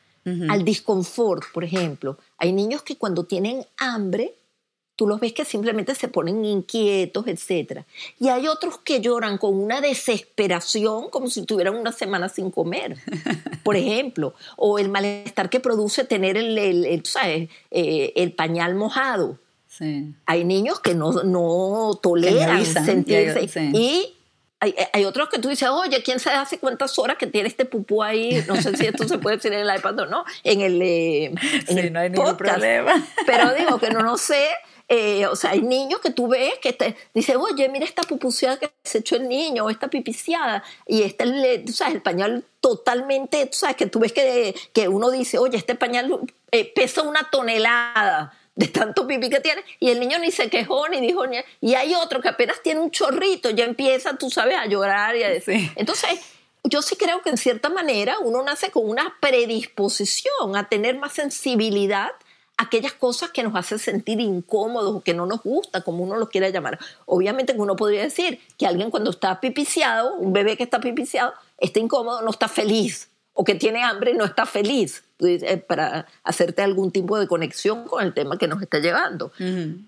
al 0.49 0.63
disconfort, 0.63 1.43
por 1.53 1.65
ejemplo. 1.65 2.17
Hay 2.37 2.53
niños 2.53 2.83
que 2.83 2.97
cuando 2.97 3.25
tienen 3.25 3.65
hambre 3.77 4.33
tú 4.97 5.07
los 5.07 5.21
ves 5.21 5.31
que 5.31 5.45
simplemente 5.45 5.95
se 5.95 6.09
ponen 6.09 6.43
inquietos, 6.43 7.25
etc. 7.27 7.83
Y 8.19 8.27
hay 8.27 8.47
otros 8.47 8.79
que 8.79 8.99
lloran 8.99 9.37
con 9.37 9.53
una 9.55 9.79
desesperación 9.79 11.09
como 11.09 11.29
si 11.29 11.45
tuvieran 11.45 11.75
una 11.75 11.91
semana 11.91 12.27
sin 12.27 12.51
comer, 12.51 12.97
por 13.63 13.77
ejemplo, 13.77 14.33
o 14.57 14.79
el 14.79 14.89
malestar 14.89 15.49
que 15.49 15.59
produce 15.59 16.03
tener 16.03 16.35
el, 16.35 16.57
el, 16.57 17.05
¿sabes? 17.05 17.49
Eh, 17.71 18.11
el 18.15 18.33
pañal 18.33 18.75
mojado. 18.75 19.37
Sí. 19.67 20.15
Hay 20.25 20.43
niños 20.43 20.79
que 20.79 20.95
no, 20.95 21.11
no 21.23 21.99
toleran 22.01 22.65
sentirse. 22.65 23.69
Y 23.73 24.15
hay, 24.59 24.73
hay, 24.91 25.05
otros 25.05 25.29
que 25.29 25.37
tú 25.37 25.49
dices, 25.49 25.69
oye, 25.69 26.01
¿quién 26.01 26.19
sabe 26.19 26.37
hace 26.37 26.57
cuántas 26.57 26.97
horas 26.97 27.17
que 27.17 27.27
tiene 27.27 27.47
este 27.47 27.65
pupú 27.65 28.01
ahí? 28.01 28.43
No 28.47 28.55
sé 28.55 28.75
si 28.75 28.87
esto 28.87 29.07
se 29.07 29.19
puede 29.19 29.35
decir 29.35 29.53
en 29.53 29.59
el 29.59 29.77
iPad 29.77 29.99
o 29.99 30.05
no, 30.07 30.25
en 30.43 30.61
el, 30.61 30.81
eh, 30.81 31.25
en 31.25 31.37
sí, 31.67 31.77
el 31.77 31.93
no 31.93 31.99
hay 31.99 32.09
ningún 32.09 32.35
problema. 32.35 33.05
Pero 33.27 33.53
digo 33.53 33.77
que 33.77 33.91
no, 33.91 33.99
no 33.99 34.17
sé 34.17 34.47
eh, 34.89 35.27
o 35.27 35.35
sea, 35.35 35.51
hay 35.51 35.61
niños 35.61 35.99
que 35.99 36.11
tú 36.11 36.27
ves 36.27 36.53
que 36.61 36.71
te 36.71 36.95
dicen, 37.13 37.37
oye, 37.37 37.67
mira 37.67 37.85
esta 37.85 38.03
pupuseada 38.03 38.57
que 38.57 38.71
se 38.83 38.99
echó 38.99 39.17
el 39.17 39.27
niño, 39.27 39.65
o 39.65 39.69
esta 39.69 39.89
pipiciada, 39.89 40.63
y 40.85 41.03
este, 41.03 41.63
tú 41.65 41.73
sabes, 41.73 41.95
el 41.95 42.01
pañal 42.01 42.45
totalmente, 42.61 43.45
tú 43.47 43.57
sabes, 43.57 43.75
que 43.75 43.87
tú 43.87 43.99
ves 43.99 44.13
que, 44.13 44.55
que 44.73 44.87
uno 44.87 45.11
dice, 45.11 45.37
oye, 45.37 45.57
este 45.57 45.75
pañal 45.75 46.19
eh, 46.51 46.71
pesa 46.73 47.01
una 47.01 47.29
tonelada 47.29 48.33
de 48.55 48.67
tanto 48.69 49.05
pipí 49.05 49.29
que 49.29 49.41
tiene, 49.41 49.63
y 49.79 49.89
el 49.89 49.99
niño 49.99 50.19
ni 50.19 50.31
se 50.31 50.49
quejó 50.49 50.87
ni 50.87 51.01
dijo, 51.01 51.27
ni... 51.27 51.37
y 51.61 51.75
hay 51.75 51.93
otro 51.93 52.21
que 52.21 52.29
apenas 52.29 52.61
tiene 52.63 52.79
un 52.79 52.89
chorrito, 52.89 53.49
ya 53.49 53.65
empieza, 53.65 54.17
tú 54.17 54.29
sabes, 54.29 54.55
a 54.57 54.67
llorar 54.67 55.15
y 55.15 55.23
a 55.23 55.29
decir. 55.29 55.69
Entonces, 55.75 56.19
yo 56.63 56.81
sí 56.81 56.95
creo 56.95 57.21
que 57.21 57.29
en 57.29 57.37
cierta 57.37 57.69
manera 57.69 58.19
uno 58.19 58.41
nace 58.41 58.71
con 58.71 58.89
una 58.89 59.17
predisposición 59.19 60.55
a 60.55 60.67
tener 60.67 60.97
más 60.97 61.13
sensibilidad 61.13 62.11
aquellas 62.57 62.93
cosas 62.93 63.29
que 63.29 63.43
nos 63.43 63.55
hacen 63.55 63.79
sentir 63.79 64.19
incómodos 64.19 64.95
o 64.95 65.01
que 65.01 65.13
no 65.13 65.25
nos 65.25 65.41
gusta, 65.43 65.81
como 65.81 66.03
uno 66.03 66.17
lo 66.17 66.29
quiera 66.29 66.49
llamar. 66.49 66.79
Obviamente 67.05 67.53
uno 67.55 67.75
podría 67.75 68.01
decir 68.01 68.39
que 68.57 68.65
alguien 68.65 68.89
cuando 68.89 69.11
está 69.11 69.39
pipiciado, 69.39 70.15
un 70.15 70.33
bebé 70.33 70.57
que 70.57 70.63
está 70.63 70.79
pipiciado, 70.79 71.33
está 71.59 71.79
incómodo, 71.79 72.21
no 72.21 72.31
está 72.31 72.47
feliz 72.47 73.09
o 73.39 73.43
que 73.43 73.53
tiene 73.53 73.83
hambre 73.83 74.11
y 74.11 74.13
no 74.15 74.25
está 74.25 74.47
feliz 74.47 75.03
eh, 75.19 75.57
para 75.57 76.07
hacerte 76.23 76.63
algún 76.63 76.91
tipo 76.91 77.19
de 77.19 77.27
conexión 77.27 77.87
con 77.87 78.03
el 78.03 78.15
tema 78.15 78.39
que 78.39 78.47
nos 78.47 78.59
está 78.63 78.79
llevando. 78.79 79.31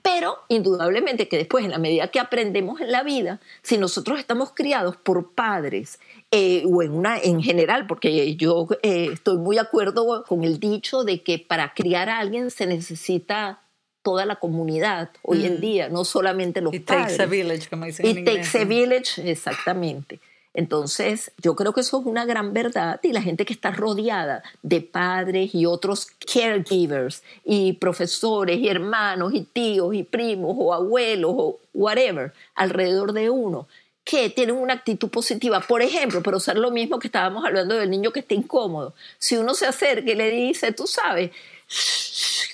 Pero 0.03 0.37
indudablemente 0.49 1.27
que 1.27 1.37
después, 1.37 1.65
en 1.65 1.71
la 1.71 1.79
medida 1.79 2.09
que 2.09 2.19
aprendemos 2.19 2.79
en 2.79 2.91
la 2.91 3.01
vida, 3.01 3.39
si 3.63 3.79
nosotros 3.79 4.19
estamos 4.19 4.51
criados 4.53 4.97
por 4.97 5.31
padres 5.31 5.99
eh, 6.31 6.63
o 6.67 6.83
en 6.83 6.91
una 6.91 7.17
en 7.17 7.41
general, 7.41 7.87
porque 7.87 8.35
yo 8.35 8.67
eh, 8.83 9.09
estoy 9.13 9.37
muy 9.37 9.55
de 9.55 9.61
acuerdo 9.61 10.23
con 10.27 10.43
el 10.43 10.59
dicho 10.59 11.03
de 11.03 11.23
que 11.23 11.39
para 11.39 11.73
criar 11.73 12.09
a 12.09 12.19
alguien 12.19 12.51
se 12.51 12.67
necesita 12.67 13.61
toda 14.03 14.25
la 14.25 14.35
comunidad 14.35 15.09
hoy 15.23 15.45
en 15.45 15.59
día, 15.59 15.89
no 15.89 16.05
solamente 16.05 16.61
los 16.61 16.73
It 16.73 16.85
padres. 16.85 17.17
takes 17.17 17.23
a 17.23 17.25
village, 17.25 17.69
como 17.69 17.85
dicen 17.85 18.05
It 18.05 18.17
en 18.17 18.25
takes 18.25 18.57
a 18.59 18.63
village, 18.63 19.29
exactamente. 19.31 20.19
Entonces, 20.53 21.31
yo 21.41 21.55
creo 21.55 21.73
que 21.73 21.81
eso 21.81 21.99
es 21.99 22.05
una 22.05 22.25
gran 22.25 22.53
verdad 22.53 22.99
y 23.03 23.13
la 23.13 23.21
gente 23.21 23.45
que 23.45 23.53
está 23.53 23.71
rodeada 23.71 24.41
de 24.63 24.81
padres 24.81 25.53
y 25.53 25.65
otros 25.65 26.07
caregivers 26.31 27.23
y 27.45 27.73
profesores 27.73 28.57
y 28.57 28.67
hermanos 28.67 29.33
y 29.33 29.41
tíos 29.41 29.93
y 29.93 30.03
primos 30.03 30.55
o 30.57 30.73
abuelos 30.73 31.31
o 31.35 31.59
whatever 31.73 32.33
alrededor 32.55 33.13
de 33.13 33.29
uno 33.29 33.67
que 34.09 34.29
tienen 34.31 34.55
una 34.55 34.73
actitud 34.73 35.09
positiva. 35.09 35.59
Por 35.59 35.83
ejemplo, 35.83 36.23
para 36.23 36.37
usar 36.37 36.57
lo 36.57 36.71
mismo 36.71 36.97
que 36.97 37.07
estábamos 37.07 37.45
hablando 37.45 37.75
del 37.75 37.91
niño 37.91 38.11
que 38.11 38.21
está 38.21 38.33
incómodo. 38.33 38.95
Si 39.19 39.37
uno 39.37 39.53
se 39.53 39.67
acerca 39.67 40.09
y 40.09 40.15
le 40.15 40.31
dice, 40.31 40.71
tú 40.71 40.87
sabes, 40.87 41.29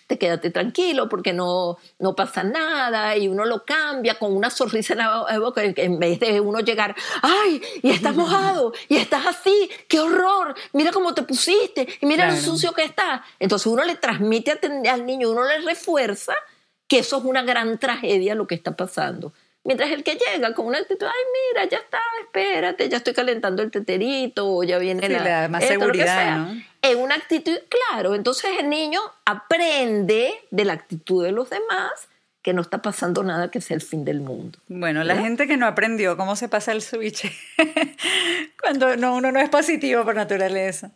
te 0.08 0.18
quédate 0.18 0.52
tranquilo 0.52 1.08
porque 1.08 1.32
no, 1.32 1.78
no 2.00 2.14
pasa 2.14 2.44
nada 2.44 3.16
y 3.16 3.30
uno 3.30 3.46
lo 3.46 3.64
cambia 3.64 4.20
con 4.20 4.36
una 4.36 4.50
sonrisa 4.50 4.94
en 4.94 5.00
la 5.00 5.40
boca 5.40 5.64
en 5.64 5.98
vez 5.98 6.20
de 6.20 6.42
uno 6.42 6.60
llegar, 6.60 6.94
ay, 7.22 7.62
y 7.82 7.90
estás 7.90 8.14
mojado 8.14 8.74
y 8.90 8.98
estás 8.98 9.26
así, 9.26 9.70
qué 9.88 10.02
horror, 10.02 10.56
mira 10.74 10.92
cómo 10.92 11.14
te 11.14 11.24
pusiste 11.24 11.88
y 12.02 12.06
mira 12.06 12.26
Claro. 12.26 12.36
lo 12.42 12.46
sucio 12.46 12.74
que 12.74 12.84
está. 12.84 13.24
Entonces 13.40 13.68
uno 13.68 13.86
le 13.86 13.96
transmite 13.96 14.60
al 14.90 15.06
niño, 15.06 15.32
uno 15.32 15.46
le 15.46 15.60
refuerza 15.60 16.34
que 16.88 17.00
eso 17.00 17.18
es 17.18 17.24
una 17.24 17.44
gran 17.44 17.80
tragedia 17.80 18.36
lo 18.36 18.46
que 18.46 18.56
está 18.56 18.76
pasando. 18.76 19.32
Mientras 19.66 19.92
el 19.92 20.04
que 20.04 20.16
llega 20.16 20.54
con 20.54 20.68
una 20.68 20.78
actitud, 20.78 21.06
ay, 21.08 21.24
mira, 21.54 21.68
ya 21.68 21.78
está, 21.78 22.00
espérate, 22.22 22.88
ya 22.88 22.98
estoy 22.98 23.14
calentando 23.14 23.64
el 23.64 23.72
teterito, 23.72 24.48
o 24.48 24.64
ya 24.64 24.78
viene 24.78 25.06
Sí, 25.08 25.12
la. 25.12 25.24
le 25.24 25.30
da 25.30 25.48
más 25.50 25.64
esto, 25.64 25.74
seguridad. 25.74 26.38
¿no? 26.38 26.62
En 26.84 26.98
una 27.00 27.16
actitud, 27.16 27.58
claro. 27.68 28.14
Entonces 28.14 28.52
el 28.60 28.70
niño 28.70 29.02
aprende 29.26 30.34
de 30.52 30.66
la 30.66 30.74
actitud 30.74 31.24
de 31.24 31.32
los 31.32 31.50
demás 31.50 31.92
que 32.44 32.54
no 32.54 32.62
está 32.62 32.84
pasando 32.84 33.24
nada 33.24 33.50
que 33.50 33.60
sea 33.60 33.74
el 33.74 33.82
fin 33.82 34.06
del 34.06 34.22
mundo. 34.22 34.60
Bueno, 34.68 35.04
la 35.04 35.16
¿Verdad? 35.16 35.28
gente 35.30 35.48
que 35.48 35.58
no 35.58 35.66
aprendió 35.66 36.16
cómo 36.16 36.36
se 36.36 36.48
pasa 36.48 36.72
el 36.72 36.84
switch 36.84 37.26
cuando 38.62 38.96
no, 38.98 39.16
uno 39.16 39.32
no 39.32 39.40
es 39.40 39.50
positivo 39.50 40.04
por 40.06 40.14
naturaleza. 40.16 40.92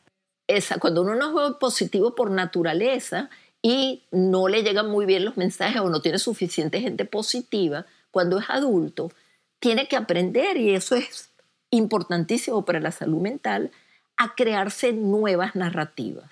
Esa, 0.47 0.77
cuando 0.77 1.01
uno 1.01 1.15
no 1.15 1.47
es 1.47 1.55
positivo 1.55 2.13
por 2.13 2.29
naturaleza 2.31 3.29
y 3.61 4.03
no 4.11 4.47
le 4.47 4.61
llegan 4.63 4.89
muy 4.89 5.05
bien 5.05 5.25
los 5.25 5.37
mensajes 5.37 5.81
o 5.81 5.89
no 5.89 6.01
tiene 6.01 6.19
suficiente 6.19 6.81
gente 6.81 7.05
positiva, 7.05 7.85
cuando 8.11 8.39
es 8.39 8.45
adulto, 8.49 9.11
tiene 9.59 9.87
que 9.87 9.95
aprender, 9.95 10.57
y 10.57 10.75
eso 10.75 10.95
es 10.95 11.31
importantísimo 11.69 12.65
para 12.65 12.79
la 12.79 12.91
salud 12.91 13.21
mental, 13.21 13.71
a 14.17 14.35
crearse 14.35 14.93
nuevas 14.93 15.55
narrativas. 15.55 16.29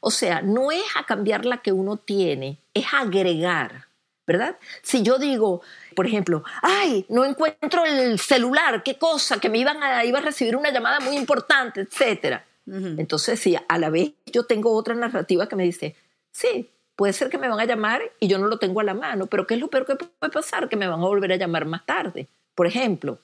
O 0.00 0.10
sea, 0.10 0.42
no 0.42 0.72
es 0.72 0.84
a 0.96 1.04
cambiar 1.06 1.44
la 1.44 1.58
que 1.58 1.72
uno 1.72 1.96
tiene, 1.96 2.58
es 2.74 2.86
agregar, 2.92 3.86
¿verdad? 4.26 4.56
Si 4.82 5.02
yo 5.02 5.18
digo, 5.18 5.62
por 5.94 6.06
ejemplo, 6.06 6.42
ay, 6.62 7.06
no 7.08 7.24
encuentro 7.24 7.84
el 7.84 8.18
celular, 8.18 8.82
qué 8.82 8.98
cosa, 8.98 9.38
que 9.38 9.48
me 9.48 9.58
iban 9.58 9.82
a, 9.82 10.04
iba 10.04 10.18
a 10.18 10.22
recibir 10.22 10.56
una 10.56 10.72
llamada 10.72 11.00
muy 11.00 11.16
importante, 11.16 11.82
etcétera. 11.82 12.44
Entonces, 12.64 13.40
sí, 13.40 13.56
a 13.68 13.78
la 13.78 13.90
vez 13.90 14.12
yo 14.26 14.44
tengo 14.44 14.72
otra 14.72 14.94
narrativa 14.94 15.48
que 15.48 15.56
me 15.56 15.64
dice, 15.64 15.96
sí, 16.30 16.70
puede 17.02 17.14
ser 17.14 17.30
que 17.30 17.38
me 17.38 17.48
van 17.48 17.58
a 17.58 17.64
llamar 17.64 18.00
y 18.20 18.28
yo 18.28 18.38
no 18.38 18.46
lo 18.46 18.60
tengo 18.60 18.78
a 18.78 18.84
la 18.84 18.94
mano, 18.94 19.26
pero 19.26 19.44
¿qué 19.44 19.54
es 19.54 19.60
lo 19.60 19.66
peor 19.66 19.84
que 19.84 19.96
puede 19.96 20.32
pasar? 20.32 20.68
Que 20.68 20.76
me 20.76 20.86
van 20.86 21.00
a 21.00 21.04
volver 21.04 21.32
a 21.32 21.36
llamar 21.36 21.66
más 21.66 21.84
tarde. 21.84 22.28
Por 22.54 22.68
ejemplo, 22.68 23.18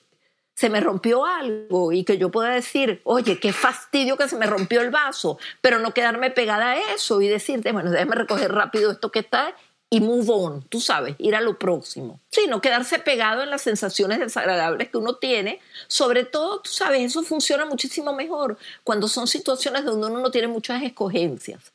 se 0.53 0.69
me 0.69 0.81
rompió 0.81 1.25
algo 1.25 1.93
y 1.93 2.03
que 2.03 2.17
yo 2.17 2.29
pueda 2.29 2.49
decir, 2.49 2.99
oye, 3.05 3.39
qué 3.39 3.53
fastidio 3.53 4.17
que 4.17 4.27
se 4.27 4.35
me 4.35 4.47
rompió 4.47 4.81
el 4.81 4.89
vaso, 4.89 5.39
pero 5.61 5.79
no 5.79 5.93
quedarme 5.93 6.29
pegada 6.29 6.71
a 6.71 6.93
eso 6.93 7.21
y 7.21 7.29
decirte, 7.29 7.71
bueno, 7.71 7.89
déjame 7.89 8.15
recoger 8.15 8.51
rápido 8.51 8.91
esto 8.91 9.13
que 9.13 9.19
está 9.19 9.55
y 9.89 10.01
move 10.01 10.27
on, 10.27 10.61
tú 10.63 10.81
sabes, 10.81 11.15
ir 11.17 11.33
a 11.33 11.39
lo 11.39 11.57
próximo. 11.57 12.19
Sí, 12.31 12.47
no 12.49 12.59
quedarse 12.59 12.99
pegado 12.99 13.43
en 13.43 13.49
las 13.49 13.61
sensaciones 13.61 14.19
desagradables 14.19 14.89
que 14.89 14.97
uno 14.97 15.15
tiene. 15.15 15.61
Sobre 15.87 16.25
todo, 16.25 16.59
tú 16.59 16.69
sabes, 16.69 16.99
eso 16.99 17.23
funciona 17.23 17.63
muchísimo 17.63 18.11
mejor 18.11 18.57
cuando 18.83 19.07
son 19.07 19.25
situaciones 19.25 19.85
donde 19.85 20.07
uno 20.07 20.19
no 20.19 20.31
tiene 20.31 20.49
muchas 20.49 20.83
escogencias. 20.83 21.71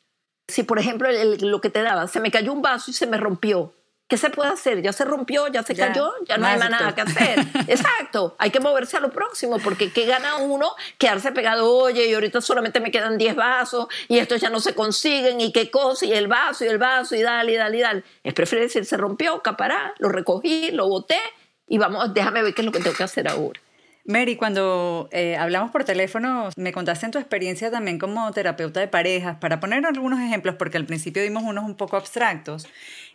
Si, 0.48 0.62
por 0.62 0.78
ejemplo, 0.78 1.08
el- 1.08 1.38
lo 1.50 1.60
que 1.60 1.70
te 1.70 1.82
daba, 1.82 2.06
se 2.06 2.20
me 2.20 2.30
cayó 2.30 2.52
un 2.52 2.62
vaso 2.62 2.90
y 2.90 2.94
se 2.94 3.06
me 3.06 3.16
rompió. 3.16 3.72
¿Qué 4.06 4.18
se 4.18 4.28
puede 4.28 4.50
hacer? 4.50 4.82
Ya 4.82 4.92
se 4.92 5.06
rompió, 5.06 5.48
ya 5.48 5.62
se 5.62 5.74
Ya, 5.74 5.88
cayó, 5.88 6.12
ya 6.28 6.36
no 6.36 6.46
hay 6.46 6.58
más 6.58 6.68
nada 6.68 6.94
que 6.94 7.00
hacer. 7.00 7.38
Exacto, 7.68 8.36
hay 8.38 8.50
que 8.50 8.60
moverse 8.60 8.98
a 8.98 9.00
lo 9.00 9.10
próximo, 9.10 9.58
porque 9.60 9.90
¿qué 9.90 10.04
gana 10.04 10.36
uno? 10.36 10.72
Quedarse 10.98 11.32
pegado, 11.32 11.72
oye, 11.74 12.06
y 12.06 12.12
ahorita 12.12 12.42
solamente 12.42 12.80
me 12.80 12.90
quedan 12.90 13.16
10 13.16 13.34
vasos, 13.34 13.86
y 14.08 14.18
estos 14.18 14.42
ya 14.42 14.50
no 14.50 14.60
se 14.60 14.74
consiguen, 14.74 15.40
y 15.40 15.52
qué 15.52 15.70
cosa, 15.70 16.04
y 16.04 16.12
el 16.12 16.28
vaso, 16.28 16.66
y 16.66 16.68
el 16.68 16.76
vaso, 16.76 17.16
y 17.16 17.22
dale, 17.22 17.52
y 17.52 17.56
dale, 17.56 17.78
y 17.78 17.80
dale. 17.80 18.04
Es 18.22 18.34
preferible 18.34 18.66
decir, 18.66 18.84
se 18.84 18.98
rompió, 18.98 19.40
capará, 19.40 19.94
lo 19.98 20.10
recogí, 20.10 20.70
lo 20.70 20.86
boté, 20.86 21.18
y 21.66 21.78
vamos, 21.78 22.12
déjame 22.12 22.42
ver 22.42 22.52
qué 22.54 22.60
es 22.60 22.66
lo 22.66 22.72
que 22.72 22.80
tengo 22.80 22.94
que 22.94 23.04
hacer 23.04 23.26
ahora. 23.26 23.58
Mary, 24.06 24.37
cuando 24.37 25.08
eh, 25.12 25.37
hablamos 25.37 25.70
por 25.70 25.84
teléfono, 25.84 26.50
me 26.56 26.73
contaste 26.73 27.06
en 27.06 27.12
tu 27.12 27.18
experiencia 27.18 27.70
también 27.70 27.99
como 27.99 28.30
terapeuta 28.32 28.80
de 28.80 28.87
parejas, 28.87 29.38
para 29.38 29.61
poner 29.61 29.87
algunos 29.87 30.20
ejemplos, 30.20 30.56
porque 30.58 30.76
al 30.76 30.84
principio 30.84 31.23
dimos 31.23 31.42
unos 31.42 31.64
un 31.64 31.75
poco 31.75 31.96
abstractos. 31.96 32.66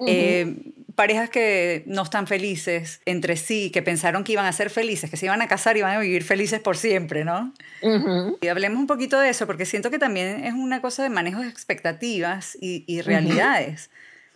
Eh, 0.08 0.56
parejas 0.96 1.30
que 1.30 1.84
no 1.86 2.02
están 2.02 2.26
felices 2.26 3.02
entre 3.06 3.38
sí, 3.38 3.70
que 3.70 3.84
pensaron 3.84 4.24
que 4.24 4.32
iban 4.32 4.46
a 4.46 4.52
ser 4.52 4.72
felices, 4.72 5.12
que 5.12 5.18
se 5.18 5.28
iban 5.28 5.44
a 5.44 5.48
casar 5.48 5.76
y 5.76 5.80
iban 5.80 5.96
a 5.96 6.00
vivir 6.00 6.24
felices 6.24 6.60
por 6.60 6.76
siempre, 6.76 7.24
¿no? 7.24 7.54
Ujú. 7.84 8.40
Y 8.42 8.48
hablemos 8.48 8.80
un 8.80 8.88
poquito 8.88 9.20
de 9.20 9.30
eso, 9.30 9.46
porque 9.46 9.66
siento 9.66 9.92
que 9.92 10.00
también 10.00 10.44
es 10.44 10.54
una 10.54 10.82
cosa 10.82 11.04
de 11.04 11.10
manejo 11.10 11.42
de 11.42 11.50
expectativas 11.50 12.58
y, 12.60 12.84
y 12.88 13.02
realidades. 13.02 13.92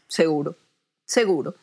Seguro, 0.08 0.56
seguro. 1.06 1.56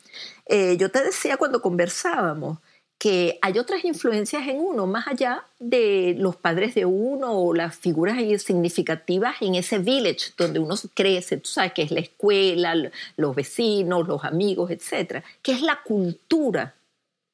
Eh, 0.47 0.77
yo 0.79 0.91
te 0.91 1.05
decía 1.05 1.37
cuando 1.37 1.63
conversábamos 1.63 2.59
que 3.01 3.39
hay 3.41 3.59
otras 3.59 3.83
influencias 3.87 4.47
en 4.47 4.61
uno, 4.61 4.87
más 4.87 5.09
allá 5.09 5.43
de 5.59 6.15
los 6.19 6.37
padres 6.37 6.75
de 6.75 6.85
uno 6.85 7.33
o 7.33 7.55
las 7.55 7.75
figuras 7.75 8.19
significativas 8.43 9.37
en 9.41 9.55
ese 9.55 9.79
village 9.79 10.35
donde 10.37 10.59
uno 10.59 10.75
crece, 10.93 11.39
tú 11.39 11.49
sabes 11.49 11.73
que 11.73 11.81
es 11.81 11.93
la 11.93 12.01
escuela, 12.01 12.75
los 13.17 13.35
vecinos, 13.35 14.07
los 14.07 14.23
amigos, 14.23 14.71
etcétera, 14.71 15.25
que 15.41 15.53
es 15.53 15.63
la 15.63 15.81
cultura, 15.83 16.75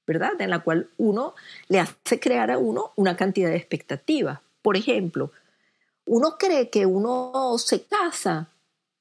¿verdad? 0.07 0.41
En 0.41 0.51
la 0.51 0.61
cual 0.61 0.89
uno 0.99 1.35
le 1.67 1.81
hace 1.81 2.21
crear 2.21 2.53
a 2.53 2.59
uno 2.59 2.93
una 2.95 3.17
cantidad 3.17 3.51
de 3.51 3.57
expectativas. 3.57 4.39
Por 4.63 4.77
ejemplo, 4.77 5.33
uno 6.05 6.37
cree 6.39 6.71
que 6.71 6.87
uno 6.87 7.57
se 7.59 7.83
casa 7.83 8.51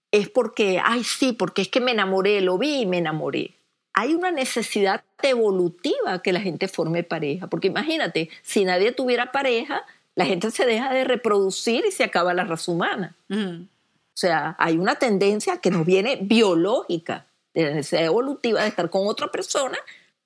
es 0.10 0.30
porque, 0.30 0.82
ay, 0.84 1.04
sí, 1.04 1.32
porque 1.32 1.62
es 1.62 1.68
que 1.68 1.80
me 1.80 1.92
enamoré, 1.92 2.42
lo 2.42 2.58
vi 2.58 2.82
y 2.82 2.86
me 2.88 2.98
enamoré. 2.98 3.54
Hay 3.96 4.14
una 4.14 4.30
necesidad 4.30 5.04
evolutiva 5.22 6.22
que 6.22 6.34
la 6.34 6.42
gente 6.42 6.68
forme 6.68 7.04
pareja, 7.04 7.48
porque 7.48 7.68
imagínate, 7.68 8.30
si 8.44 8.66
nadie 8.66 8.92
tuviera 8.92 9.32
pareja, 9.32 9.84
la 10.16 10.26
gente 10.26 10.52
se 10.52 10.66
deja 10.66 10.94
de 10.94 11.04
reproducir 11.06 11.86
y 11.88 11.92
se 11.92 12.04
acaba 12.04 12.34
la 12.34 12.44
raza 12.44 12.72
humana. 12.72 13.16
O 13.32 14.18
sea, 14.18 14.56
hay 14.60 14.78
una 14.78 14.96
tendencia 14.96 15.58
que 15.58 15.72
nos 15.72 15.86
viene 15.86 16.18
biológica, 16.22 17.26
de 17.54 17.64
la 17.64 17.72
necesidad 17.72 18.06
evolutiva 18.06 18.62
de 18.62 18.68
estar 18.68 18.90
con 18.90 19.08
otra 19.08 19.32
persona 19.32 19.78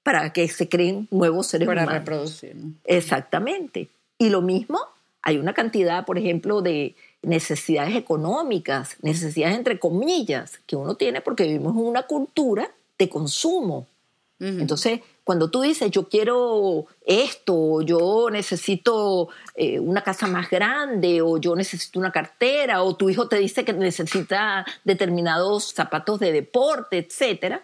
para 0.03 0.33
que 0.33 0.47
se 0.47 0.67
creen 0.67 1.07
nuevos 1.11 1.47
seres 1.47 1.67
Para 1.67 1.83
humanos. 1.83 1.99
reproducir. 2.01 2.55
¿no? 2.55 2.73
Exactamente. 2.85 3.89
Y 4.17 4.29
lo 4.29 4.41
mismo, 4.41 4.79
hay 5.21 5.37
una 5.37 5.53
cantidad, 5.53 6.05
por 6.05 6.17
ejemplo, 6.17 6.61
de 6.61 6.95
necesidades 7.21 7.95
económicas, 7.95 8.95
necesidades 9.01 9.55
entre 9.57 9.77
comillas, 9.77 10.59
que 10.65 10.75
uno 10.75 10.95
tiene 10.95 11.21
porque 11.21 11.43
vivimos 11.43 11.75
en 11.75 11.83
una 11.83 12.03
cultura 12.03 12.71
de 12.99 13.09
consumo. 13.09 13.87
Ujú. 14.39 14.59
Entonces, 14.59 14.99
cuando 15.23 15.49
tú 15.49 15.61
dices, 15.61 15.91
yo 15.91 16.07
quiero 16.07 16.85
esto, 17.05 17.81
yo 17.81 18.29
necesito 18.31 19.29
eh, 19.55 19.79
una 19.79 20.03
casa 20.03 20.27
más 20.27 20.49
grande, 20.49 21.21
o 21.21 21.37
yo 21.37 21.55
necesito 21.55 21.99
una 21.99 22.11
cartera, 22.11 22.83
o 22.83 22.95
tu 22.95 23.09
hijo 23.09 23.27
te 23.27 23.37
dice 23.37 23.65
que 23.65 23.73
necesita 23.73 24.65
determinados 24.83 25.73
zapatos 25.73 26.19
de 26.19 26.31
deporte, 26.31 26.97
etcétera, 26.97 27.63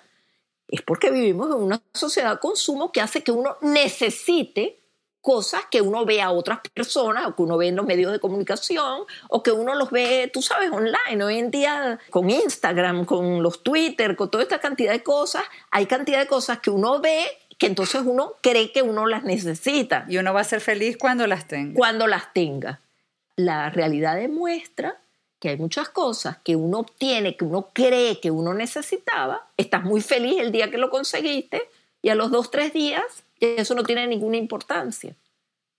es 0.67 0.81
porque 0.81 1.11
vivimos 1.11 1.47
en 1.47 1.63
una 1.63 1.81
sociedad 1.93 2.33
de 2.33 2.39
consumo 2.39 2.91
que 2.91 3.01
hace 3.01 3.23
que 3.23 3.31
uno 3.31 3.57
necesite 3.61 4.79
cosas 5.25 5.63
que 5.71 5.81
uno 5.81 6.05
ve 6.05 6.21
a 6.21 6.29
otras 6.29 6.59
personas 6.71 7.25
o 7.25 7.35
que 7.35 7.41
uno 7.41 7.57
ve 7.57 7.69
en 7.69 7.75
los 7.75 7.85
medios 7.87 8.11
de 8.11 8.19
comunicación 8.19 9.05
o 9.27 9.41
que 9.41 9.51
uno 9.51 9.73
los 9.73 9.89
ve, 9.89 10.29
tú 10.31 10.43
sabes, 10.43 10.69
online. 10.69 11.23
Hoy 11.23 11.39
en 11.39 11.49
día 11.49 11.99
con 12.11 12.29
Instagram, 12.29 13.05
con 13.05 13.41
los 13.41 13.63
Twitter, 13.63 14.15
con 14.15 14.29
toda 14.29 14.43
esta 14.43 14.59
cantidad 14.59 14.91
de 14.91 15.01
cosas, 15.01 15.41
hay 15.71 15.87
cantidad 15.87 16.19
de 16.19 16.27
cosas 16.27 16.59
que 16.59 16.69
uno 16.69 17.01
ve 17.01 17.25
que 17.57 17.65
entonces 17.65 18.03
uno 18.05 18.33
cree 18.41 18.71
que 18.71 18.83
uno 18.83 19.07
las 19.07 19.23
necesita 19.23 20.05
Y 20.09 20.17
uno 20.17 20.31
va 20.31 20.41
a 20.41 20.43
ser 20.43 20.61
feliz 20.61 20.95
cuando 20.95 21.25
las 21.25 21.47
tenga. 21.47 21.73
cuando 21.73 22.05
las 22.05 22.31
tenga. 22.31 22.81
la 23.35 23.71
realidad 23.71 24.17
demuestra 24.17 24.95
que 25.39 25.49
hay 25.49 25.57
muchas 25.57 25.89
cosas 25.89 26.37
que 26.43 26.55
uno 26.55 26.79
obtiene, 26.79 27.35
que 27.35 27.45
uno 27.45 27.69
cree 27.73 28.19
que 28.19 28.29
uno 28.29 28.53
necesitaba, 28.53 29.47
estás 29.57 29.83
muy 29.83 30.01
feliz 30.01 30.35
el 30.39 30.51
día 30.51 30.69
que 30.69 30.77
lo 30.77 30.91
conseguiste 30.91 31.67
y 32.05 32.09
a 32.09 32.13
los 32.13 32.29
dos, 32.29 32.51
tres 32.51 32.71
días 32.71 33.23
eso 33.39 33.73
no 33.73 33.83
tiene 33.83 34.05
ninguna 34.05 34.37
importancia. 34.37 35.15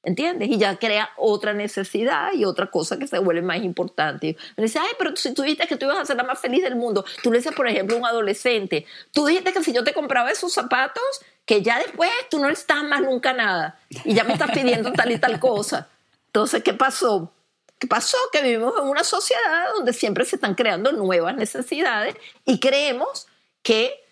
¿Entiendes? 0.03 0.49
Y 0.49 0.59
ya 0.59 0.77
crea 0.77 1.11
otra 1.17 1.53
necesidad 1.53 2.33
y 2.33 2.45
otra 2.45 2.69
cosa 2.69 2.99
que 2.99 3.07
se 3.07 3.21
vuelve 3.21 3.43
más 3.43 3.63
importante. 3.63 4.37
Me 4.57 4.65
dice, 4.65 4.81
ay, 4.81 4.91
pero 4.99 5.15
si 5.15 5.33
tú 5.35 5.43
dijiste 5.43 5.69
que 5.69 5.77
tú 5.77 5.85
ibas 5.85 5.99
a 5.99 6.05
ser 6.05 6.17
la 6.17 6.25
más 6.25 6.41
feliz 6.41 6.65
del 6.65 6.75
mundo, 6.75 7.05
tú 7.23 7.31
le 7.31 7.39
dices, 7.39 7.55
por 7.55 7.69
ejemplo, 7.69 7.95
a 7.95 8.01
un 8.01 8.07
adolescente, 8.07 8.87
tú 9.13 9.25
dijiste 9.27 9.53
que 9.53 9.63
si 9.63 9.73
yo 9.73 9.85
te 9.85 9.95
compraba 9.95 10.33
esos 10.33 10.53
zapatos, 10.53 11.05
que 11.45 11.63
ya 11.63 11.79
después 11.79 12.11
tú 12.29 12.41
no 12.41 12.49
estás 12.49 12.83
más 12.83 13.03
nunca 13.03 13.33
nada 13.33 13.79
y 14.05 14.13
ya 14.13 14.25
me 14.25 14.33
estás 14.33 14.51
pidiendo 14.51 14.93
tal 14.95 15.13
y 15.13 15.19
tal 15.19 15.39
cosa. 15.39 15.89
Entonces, 16.27 16.65
¿qué 16.65 16.75
pasó? 16.75 17.33
¿Qué 17.79 17.87
pasó? 17.87 18.19
Que 18.33 18.43
vivimos 18.43 18.75
en 18.81 18.89
una 18.89 19.05
sociedad 19.05 19.69
donde 19.77 19.93
siempre 19.93 20.25
se 20.25 20.35
están 20.35 20.57
creando 20.57 20.91
nuevas 20.91 21.37
necesidades 21.37 22.17
y 22.45 22.59
creemos 22.59 23.29
que 23.63 24.06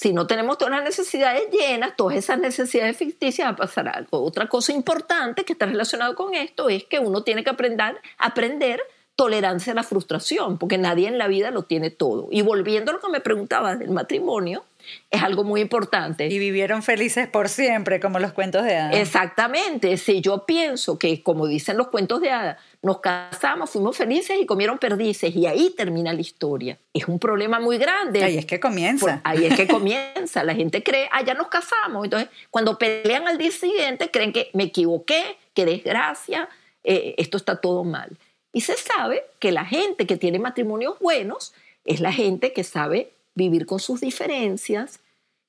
si 0.00 0.14
no 0.14 0.26
tenemos 0.26 0.56
todas 0.56 0.72
las 0.72 0.84
necesidades 0.84 1.50
llenas, 1.50 1.94
todas 1.94 2.16
esas 2.16 2.38
necesidades 2.38 2.96
ficticias, 2.96 3.46
va 3.46 3.52
a 3.52 3.56
pasar 3.56 3.86
algo. 3.86 4.24
Otra 4.24 4.48
cosa 4.48 4.72
importante 4.72 5.44
que 5.44 5.52
está 5.52 5.66
relacionado 5.66 6.14
con 6.14 6.34
esto 6.34 6.70
es 6.70 6.84
que 6.84 6.98
uno 6.98 7.22
tiene 7.22 7.44
que 7.44 7.50
aprender, 7.50 8.00
aprender 8.16 8.80
tolerancia 9.20 9.74
a 9.74 9.76
la 9.76 9.82
frustración, 9.82 10.56
porque 10.56 10.78
nadie 10.78 11.06
en 11.06 11.18
la 11.18 11.28
vida 11.28 11.50
lo 11.50 11.64
tiene 11.64 11.90
todo. 11.90 12.28
Y 12.30 12.40
volviendo 12.40 12.90
a 12.90 12.94
lo 12.94 13.00
que 13.00 13.10
me 13.10 13.20
preguntabas 13.20 13.78
del 13.78 13.90
matrimonio, 13.90 14.64
es 15.10 15.22
algo 15.22 15.44
muy 15.44 15.60
importante. 15.60 16.26
Y 16.28 16.38
vivieron 16.38 16.82
felices 16.82 17.28
por 17.28 17.50
siempre, 17.50 18.00
como 18.00 18.18
los 18.18 18.32
cuentos 18.32 18.64
de 18.64 18.78
hadas. 18.78 18.96
Exactamente. 18.96 19.98
Si 19.98 20.22
yo 20.22 20.46
pienso 20.46 20.98
que, 20.98 21.22
como 21.22 21.46
dicen 21.46 21.76
los 21.76 21.88
cuentos 21.88 22.22
de 22.22 22.30
hadas, 22.30 22.56
nos 22.80 23.00
casamos, 23.00 23.68
fuimos 23.68 23.94
felices 23.94 24.38
y 24.40 24.46
comieron 24.46 24.78
perdices, 24.78 25.36
y 25.36 25.44
ahí 25.44 25.74
termina 25.76 26.14
la 26.14 26.22
historia. 26.22 26.78
Es 26.94 27.06
un 27.06 27.18
problema 27.18 27.60
muy 27.60 27.76
grande. 27.76 28.24
Ahí 28.24 28.38
es 28.38 28.46
que 28.46 28.58
comienza. 28.58 29.20
ahí 29.22 29.44
es 29.44 29.54
que 29.54 29.68
comienza. 29.68 30.44
La 30.44 30.54
gente 30.54 30.82
cree, 30.82 31.10
ah, 31.12 31.22
ya 31.22 31.34
nos 31.34 31.48
casamos. 31.48 32.04
Entonces, 32.04 32.30
cuando 32.50 32.78
pelean 32.78 33.28
al 33.28 33.36
día 33.36 33.50
siguiente, 33.50 34.10
creen 34.10 34.32
que 34.32 34.48
me 34.54 34.62
equivoqué, 34.62 35.36
qué 35.52 35.66
desgracia, 35.66 36.48
eh, 36.84 37.16
esto 37.18 37.36
está 37.36 37.56
todo 37.56 37.84
mal. 37.84 38.16
Y 38.52 38.62
se 38.62 38.76
sabe 38.76 39.24
que 39.38 39.52
la 39.52 39.64
gente 39.64 40.06
que 40.06 40.16
tiene 40.16 40.38
matrimonios 40.38 40.98
buenos 40.98 41.52
es 41.84 42.00
la 42.00 42.12
gente 42.12 42.52
que 42.52 42.64
sabe 42.64 43.12
vivir 43.34 43.66
con 43.66 43.80
sus 43.80 44.00
diferencias, 44.00 45.00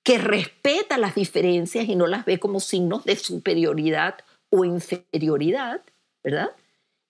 que 0.04 0.18
respeta 0.18 0.98
las 0.98 1.16
diferencias 1.16 1.88
y 1.88 1.96
no 1.96 2.08
las 2.08 2.26
ve 2.26 2.40
como 2.40 2.60
signos 2.60 3.04
de 3.04 3.16
superioridad 3.16 4.16
o 4.50 4.66
inferioridad, 4.66 5.82
¿verdad? 6.24 6.52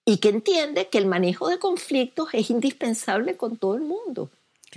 Y 0.04 0.18
que 0.18 0.30
entiende 0.30 0.88
que 0.88 0.98
el 0.98 1.06
manejo 1.06 1.48
de 1.48 1.58
conflictos 1.58 2.28
es 2.32 2.50
indispensable 2.50 3.36
con 3.36 3.56
todo 3.56 3.74
el 3.74 3.82
mundo, 3.82 4.30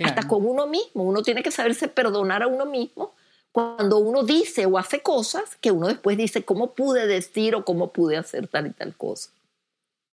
hasta 0.04 0.28
con 0.28 0.46
uno 0.46 0.66
mismo. 0.66 1.04
Uno 1.04 1.22
tiene 1.22 1.42
que 1.42 1.50
saberse 1.50 1.88
perdonar 1.88 2.42
a 2.42 2.46
uno 2.46 2.66
mismo 2.66 3.12
cuando 3.52 3.98
uno 3.98 4.22
dice 4.22 4.66
o 4.66 4.78
hace 4.78 5.00
cosas 5.00 5.56
que 5.56 5.70
uno 5.70 5.88
después 5.88 6.16
dice, 6.18 6.44
¿cómo 6.44 6.74
pude 6.74 7.06
decir 7.06 7.54
o 7.54 7.64
cómo 7.64 7.90
pude 7.90 8.16
hacer 8.16 8.48
tal 8.48 8.66
y 8.66 8.70
tal 8.70 8.94
cosa? 8.94 9.30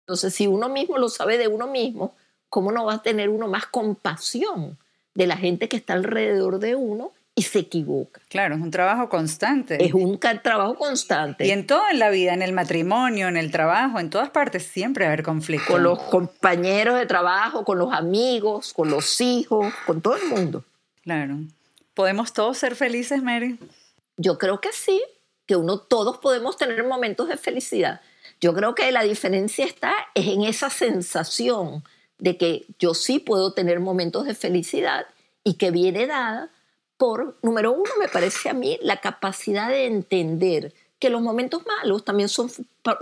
Entonces, 0.07 0.35
si 0.35 0.47
uno 0.47 0.69
mismo 0.69 0.99
lo 0.99 1.09
sabe 1.09 1.37
de 1.37 1.49
uno 1.49 1.67
mismo, 1.67 2.15
¿cómo 2.49 2.71
no 2.71 2.85
va 2.85 2.95
a 2.95 3.03
tener 3.03 3.29
uno 3.29 3.49
más 3.49 3.67
compasión 3.67 4.79
de 5.15 5.27
la 5.27 5.37
gente 5.37 5.69
que 5.69 5.77
está 5.77 5.95
alrededor 5.95 6.61
de 6.61 6.77
uno 6.77 7.13
y 7.39 7.43
se 7.43 7.59
equivoca. 7.59 8.23
Claro, 8.31 8.55
es 8.55 8.63
un 8.63 8.71
trabajo 8.71 9.11
constante. 9.11 9.85
Es 9.85 9.93
un 9.93 10.19
trabajo 10.19 10.75
constante. 10.75 11.47
Y 11.47 11.51
en 11.51 11.67
todo 11.67 11.83
en 11.91 11.99
la 11.99 12.09
vida, 12.09 12.33
en 12.33 12.41
el 12.41 12.55
matrimonio, 12.55 13.29
en 13.29 13.37
el 13.37 13.51
trabajo, 13.51 14.01
en 14.01 14.09
todas 14.09 14.31
partes 14.31 14.65
siempre 14.65 15.05
va 15.05 15.11
a 15.11 15.13
haber 15.13 15.23
conflicto. 15.23 15.73
Con 15.73 15.83
los 15.83 15.99
compañeros 16.05 16.99
de 16.99 17.05
trabajo, 17.05 17.63
con 17.63 17.79
los 17.79 17.93
amigos, 17.93 18.73
con 18.73 18.91
los 18.91 19.21
hijos, 19.21 19.73
con 19.87 20.01
todo 20.01 20.17
el 20.17 20.25
mundo. 20.29 20.65
Claro. 21.03 21.37
¿Podemos 21.93 22.33
todos 22.33 22.57
ser 22.57 22.75
felices, 22.75 23.23
Mary? 23.23 23.59
Yo 24.17 24.39
creo 24.39 24.63
que 24.63 24.73
sí, 24.73 25.03
que 25.45 25.57
uno 25.57 25.79
todos 25.79 26.17
podemos 26.17 26.57
tener 26.57 26.85
momentos 26.85 27.29
de 27.29 27.37
felicidad. 27.37 28.01
Yo 28.41 28.55
creo 28.55 28.75
que 28.75 28.91
la 28.93 29.03
diferencia 29.03 29.65
está 29.65 29.95
es 30.15 30.27
en 30.27 30.43
esa 30.43 30.71
sensación 30.71 31.83
de 32.19 32.37
que 32.37 32.67
yo 32.79 32.95
sí 32.95 33.19
puedo 33.19 33.53
tener 33.53 33.81
momentos 33.81 34.27
de 34.27 34.35
felicidad 34.35 35.07
y 35.45 35.55
que 35.55 35.71
viene 35.71 36.07
dada 36.07 36.51
por, 36.97 37.37
número 37.43 37.73
uno, 37.73 37.91
me 37.99 38.09
parece 38.09 38.49
a 38.49 38.55
mí, 38.55 38.79
la 38.83 39.01
capacidad 39.01 39.69
de 39.69 39.87
entender 39.87 40.73
que 40.99 41.11
los 41.11 41.21
momentos 41.21 41.63
malos 41.67 42.05
también 42.05 42.29
son, 42.29 42.51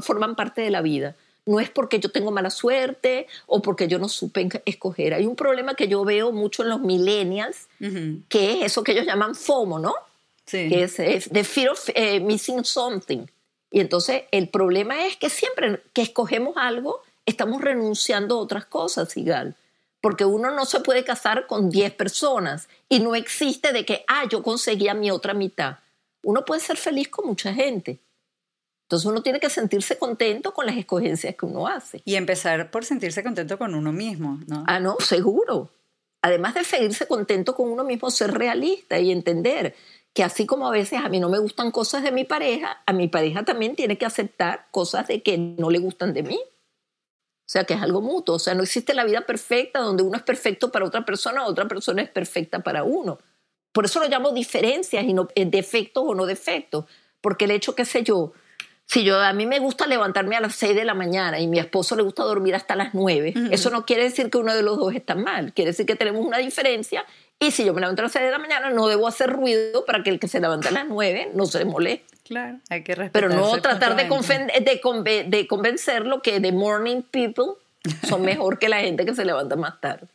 forman 0.00 0.34
parte 0.34 0.62
de 0.62 0.70
la 0.70 0.82
vida. 0.82 1.14
No 1.46 1.60
es 1.60 1.68
porque 1.68 2.00
yo 2.00 2.10
tengo 2.10 2.30
mala 2.30 2.50
suerte 2.50 3.26
o 3.46 3.60
porque 3.60 3.86
yo 3.86 3.98
no 3.98 4.08
supe 4.08 4.48
escoger. 4.64 5.14
Hay 5.14 5.26
un 5.26 5.36
problema 5.36 5.74
que 5.74 5.88
yo 5.88 6.04
veo 6.04 6.32
mucho 6.32 6.62
en 6.62 6.70
los 6.70 6.80
millennials, 6.80 7.68
que 8.28 8.52
es 8.52 8.64
eso 8.64 8.82
que 8.82 8.92
ellos 8.92 9.06
llaman 9.06 9.34
FOMO, 9.34 9.78
¿no? 9.78 9.94
Sí. 10.46 10.68
Que 10.68 10.84
es, 10.84 11.28
the 11.30 11.44
fear 11.44 11.70
of 11.70 11.90
eh, 11.94 12.18
missing 12.20 12.64
something. 12.64 13.26
Y 13.74 13.80
entonces 13.80 14.22
el 14.30 14.48
problema 14.50 15.04
es 15.04 15.16
que 15.16 15.28
siempre 15.28 15.82
que 15.92 16.02
escogemos 16.02 16.56
algo, 16.56 17.02
estamos 17.26 17.60
renunciando 17.60 18.36
a 18.36 18.38
otras 18.38 18.66
cosas, 18.66 19.08
Sigal. 19.08 19.56
Porque 20.00 20.24
uno 20.24 20.52
no 20.52 20.64
se 20.64 20.78
puede 20.78 21.02
casar 21.02 21.48
con 21.48 21.70
10 21.70 21.92
personas 21.94 22.68
y 22.88 23.00
no 23.00 23.16
existe 23.16 23.72
de 23.72 23.84
que, 23.84 24.04
ah, 24.06 24.28
yo 24.30 24.44
conseguí 24.44 24.86
a 24.86 24.94
mi 24.94 25.10
otra 25.10 25.34
mitad. 25.34 25.78
Uno 26.22 26.44
puede 26.44 26.60
ser 26.60 26.76
feliz 26.76 27.08
con 27.08 27.26
mucha 27.26 27.52
gente. 27.52 27.98
Entonces 28.84 29.06
uno 29.06 29.22
tiene 29.22 29.40
que 29.40 29.50
sentirse 29.50 29.98
contento 29.98 30.54
con 30.54 30.66
las 30.66 30.76
escogencias 30.76 31.34
que 31.34 31.44
uno 31.44 31.66
hace. 31.66 32.00
Y 32.04 32.14
empezar 32.14 32.70
por 32.70 32.84
sentirse 32.84 33.24
contento 33.24 33.58
con 33.58 33.74
uno 33.74 33.90
mismo, 33.90 34.38
¿no? 34.46 34.62
Ah, 34.68 34.78
no, 34.78 34.98
seguro. 35.00 35.68
Además 36.22 36.54
de 36.54 36.62
seguirse 36.62 37.08
contento 37.08 37.56
con 37.56 37.72
uno 37.72 37.82
mismo, 37.82 38.08
ser 38.12 38.34
realista 38.34 39.00
y 39.00 39.10
entender 39.10 39.74
que 40.14 40.22
así 40.22 40.46
como 40.46 40.68
a 40.68 40.70
veces 40.70 41.00
a 41.00 41.08
mí 41.08 41.18
no 41.18 41.28
me 41.28 41.38
gustan 41.38 41.72
cosas 41.72 42.04
de 42.04 42.12
mi 42.12 42.24
pareja, 42.24 42.82
a 42.86 42.92
mi 42.92 43.08
pareja 43.08 43.44
también 43.44 43.74
tiene 43.74 43.98
que 43.98 44.06
aceptar 44.06 44.68
cosas 44.70 45.08
de 45.08 45.22
que 45.22 45.36
no 45.36 45.70
le 45.70 45.80
gustan 45.80 46.14
de 46.14 46.22
mí. 46.22 46.40
O 47.46 47.46
sea, 47.46 47.64
que 47.64 47.74
es 47.74 47.82
algo 47.82 48.00
mutuo. 48.00 48.36
O 48.36 48.38
sea, 48.38 48.54
no 48.54 48.62
existe 48.62 48.94
la 48.94 49.04
vida 49.04 49.22
perfecta 49.22 49.80
donde 49.80 50.02
uno 50.02 50.16
es 50.16 50.22
perfecto 50.22 50.70
para 50.70 50.86
otra 50.86 51.04
persona, 51.04 51.44
otra 51.44 51.66
persona 51.66 52.00
es 52.00 52.08
perfecta 52.08 52.60
para 52.60 52.84
uno. 52.84 53.18
Por 53.72 53.84
eso 53.84 54.00
lo 54.00 54.08
llamo 54.08 54.30
diferencias 54.32 55.04
y 55.04 55.12
no 55.12 55.28
eh, 55.34 55.44
defectos 55.44 56.04
o 56.06 56.14
no 56.14 56.26
defectos. 56.26 56.84
Porque 57.20 57.46
el 57.46 57.50
hecho, 57.50 57.74
qué 57.74 57.84
sé 57.84 58.04
yo, 58.04 58.32
si 58.86 59.02
yo 59.02 59.18
a 59.18 59.32
mí 59.32 59.46
me 59.46 59.58
gusta 59.58 59.86
levantarme 59.86 60.36
a 60.36 60.40
las 60.40 60.54
6 60.54 60.76
de 60.76 60.84
la 60.84 60.94
mañana 60.94 61.40
y 61.40 61.48
mi 61.48 61.58
esposo 61.58 61.96
le 61.96 62.02
gusta 62.02 62.22
dormir 62.22 62.54
hasta 62.54 62.76
las 62.76 62.94
9, 62.94 63.34
eso 63.50 63.70
no 63.70 63.84
quiere 63.86 64.04
decir 64.04 64.30
que 64.30 64.38
uno 64.38 64.54
de 64.54 64.62
los 64.62 64.78
dos 64.78 64.94
está 64.94 65.14
mal. 65.14 65.52
Quiere 65.54 65.72
decir 65.72 65.86
que 65.86 65.96
tenemos 65.96 66.24
una 66.24 66.38
diferencia 66.38 67.04
y 67.46 67.50
si 67.50 67.64
yo 67.64 67.74
me 67.74 67.80
levanto 67.80 68.02
a 68.02 68.04
las 68.04 68.12
6 68.12 68.24
de 68.24 68.30
la 68.30 68.38
mañana, 68.38 68.70
no 68.70 68.88
debo 68.88 69.06
hacer 69.06 69.30
ruido 69.30 69.84
para 69.84 70.02
que 70.02 70.10
el 70.10 70.18
que 70.18 70.28
se 70.28 70.40
levanta 70.40 70.68
a 70.70 70.72
las 70.72 70.86
9 70.86 71.32
no 71.34 71.46
se 71.46 71.64
moleste. 71.64 72.16
Claro, 72.24 72.58
hay 72.70 72.82
que 72.82 72.94
respetar. 72.94 73.28
Pero 73.30 73.40
no 73.40 73.60
tratar 73.60 73.96
de, 73.96 74.04
de, 74.04 75.24
de, 75.28 75.46
convencerlo 75.46 76.22
que 76.22 76.40
the 76.40 76.52
morning 76.52 77.02
people 77.02 77.54
son 78.08 78.22
mejor 78.24 78.58
que 78.58 78.68
la 78.68 78.80
gente 78.80 79.04
que 79.04 79.14
se 79.14 79.24
levanta 79.24 79.56
más 79.56 79.80
tarde. 79.80 80.06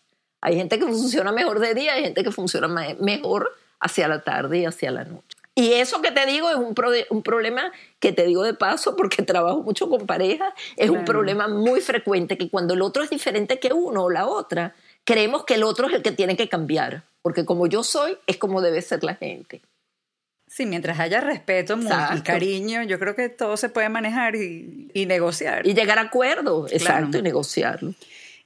Hay 0.42 0.56
gente 0.56 0.80
que 0.80 0.86
funciona 0.86 1.32
mejor 1.32 1.60
de 1.60 1.74
día, 1.76 1.94
hay 1.94 2.04
gente 2.04 2.24
que 2.24 2.32
funciona 2.32 2.68
mejor 2.68 3.52
hacia 3.80 4.08
la 4.08 4.24
tarde 4.24 4.60
y 4.60 4.65
hacia 4.65 4.89
la 4.89 5.04
noche. 5.04 5.38
Y 5.54 5.74
eso 5.74 6.02
que 6.02 6.12
te 6.12 6.26
digo 6.26 6.50
es 6.50 6.56
un, 6.56 6.74
un 7.10 7.22
problema 7.22 7.72
que 8.00 8.13
te 8.13 8.26
digo 8.26 8.44
de 8.44 8.54
paso 8.54 8.96
porque 8.96 9.22
trabajo 9.24 9.62
mucho 9.62 9.89
con 9.89 10.08
parejas, 10.08 10.54
es 10.78 10.89
un 10.89 11.06
problema 11.06 11.48
muy 11.48 11.82
frecuente 11.82 12.38
que 12.38 12.50
cuando 12.50 12.74
el 12.74 12.82
otro 12.82 13.04
es 13.04 13.10
diferente 13.10 13.60
que 13.60 13.74
uno 13.74 14.06
o 14.06 14.10
la 14.10 14.26
otra, 14.26 14.74
creemos 15.04 15.44
que 15.44 15.56
el 15.56 15.63
otro 15.63 15.88
es 15.88 15.94
el 15.94 16.02
que 16.02 16.12
tiene 16.12 16.38
que 16.38 16.48
cambiar, 16.48 17.04
porque 17.21 17.45
como 17.45 17.67
yo 17.67 17.84
soy, 17.84 18.17
es 18.27 18.38
como 18.38 18.62
debe 18.62 18.82
ser 18.82 19.03
la 19.03 19.15
gente. 19.15 19.62
Sí, 20.47 20.65
mientras 20.65 20.99
haya 20.99 21.21
respeto 21.21 21.77
y 21.77 22.21
cariño, 22.21 22.82
yo 22.84 22.97
creo 22.97 23.15
que 23.15 23.29
todo 23.29 23.55
se 23.55 23.69
puede 23.69 23.88
manejar 23.89 24.36
y, 24.36 24.89
negociar. 25.08 25.67
Y 25.67 25.75
llegar 25.75 25.99
a 25.99 26.03
acuerdos, 26.03 26.71
exacto, 26.71 27.19
y 27.19 27.21
negociarlo. 27.21 27.93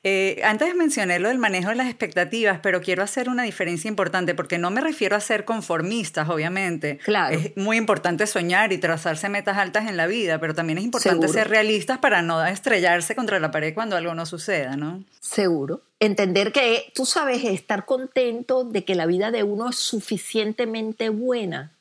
Eh, 0.05 0.41
antes 0.43 0.75
mencioné 0.75 1.17
lo 1.19 1.29
del 1.29 1.37
manejo 1.37 1.69
de 1.69 1.75
las 1.75 1.87
expectativas, 1.87 2.59
pero 2.61 2.81
quiero 2.81 3.03
hacer 3.03 3.29
una 3.29 3.43
diferencia 3.43 3.87
importante 3.87 4.35
porque 4.35 4.57
no 4.57 4.69
me 4.69 4.81
refiero 4.81 5.15
a 5.15 5.21
ser 5.21 5.45
conformistas, 5.45 6.27
obviamente. 6.27 6.97
Claro. 6.97 7.37
Es 7.37 7.55
muy 7.55 7.77
importante 7.77 8.27
soñar 8.27 8.73
y 8.73 8.79
trazarse 8.79 9.29
metas 9.29 9.57
altas 9.57 9.87
en 9.87 9.95
la 9.95 10.05
vida, 10.05 10.39
pero 10.39 10.53
también 10.53 10.77
es 10.77 10.83
importante 10.83 11.29
ser 11.29 11.49
realistas 11.49 11.99
para 11.99 12.21
no 12.21 12.45
estrellarse 12.45 13.15
contra 13.15 13.39
la 13.39 13.51
pared 13.51 13.73
cuando 13.73 13.95
algo 13.95 14.13
no 14.13 14.25
suceda, 14.25 14.75
¿no? 14.75 15.05
Seguro. 15.21 15.83
Entender 16.01 16.51
que 16.51 16.91
tú 16.93 17.05
sabes 17.05 17.45
estar 17.45 17.85
contento 17.85 18.65
de 18.65 18.83
que 18.83 18.95
la 18.95 19.05
vida 19.05 19.31
de 19.31 19.43
uno 19.43 19.69
es 19.69 19.77
suficientemente 19.77 21.07
buena 21.07 21.77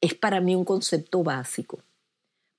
es 0.00 0.14
para 0.14 0.40
mí 0.40 0.56
un 0.56 0.64
concepto 0.64 1.22
básico. 1.22 1.78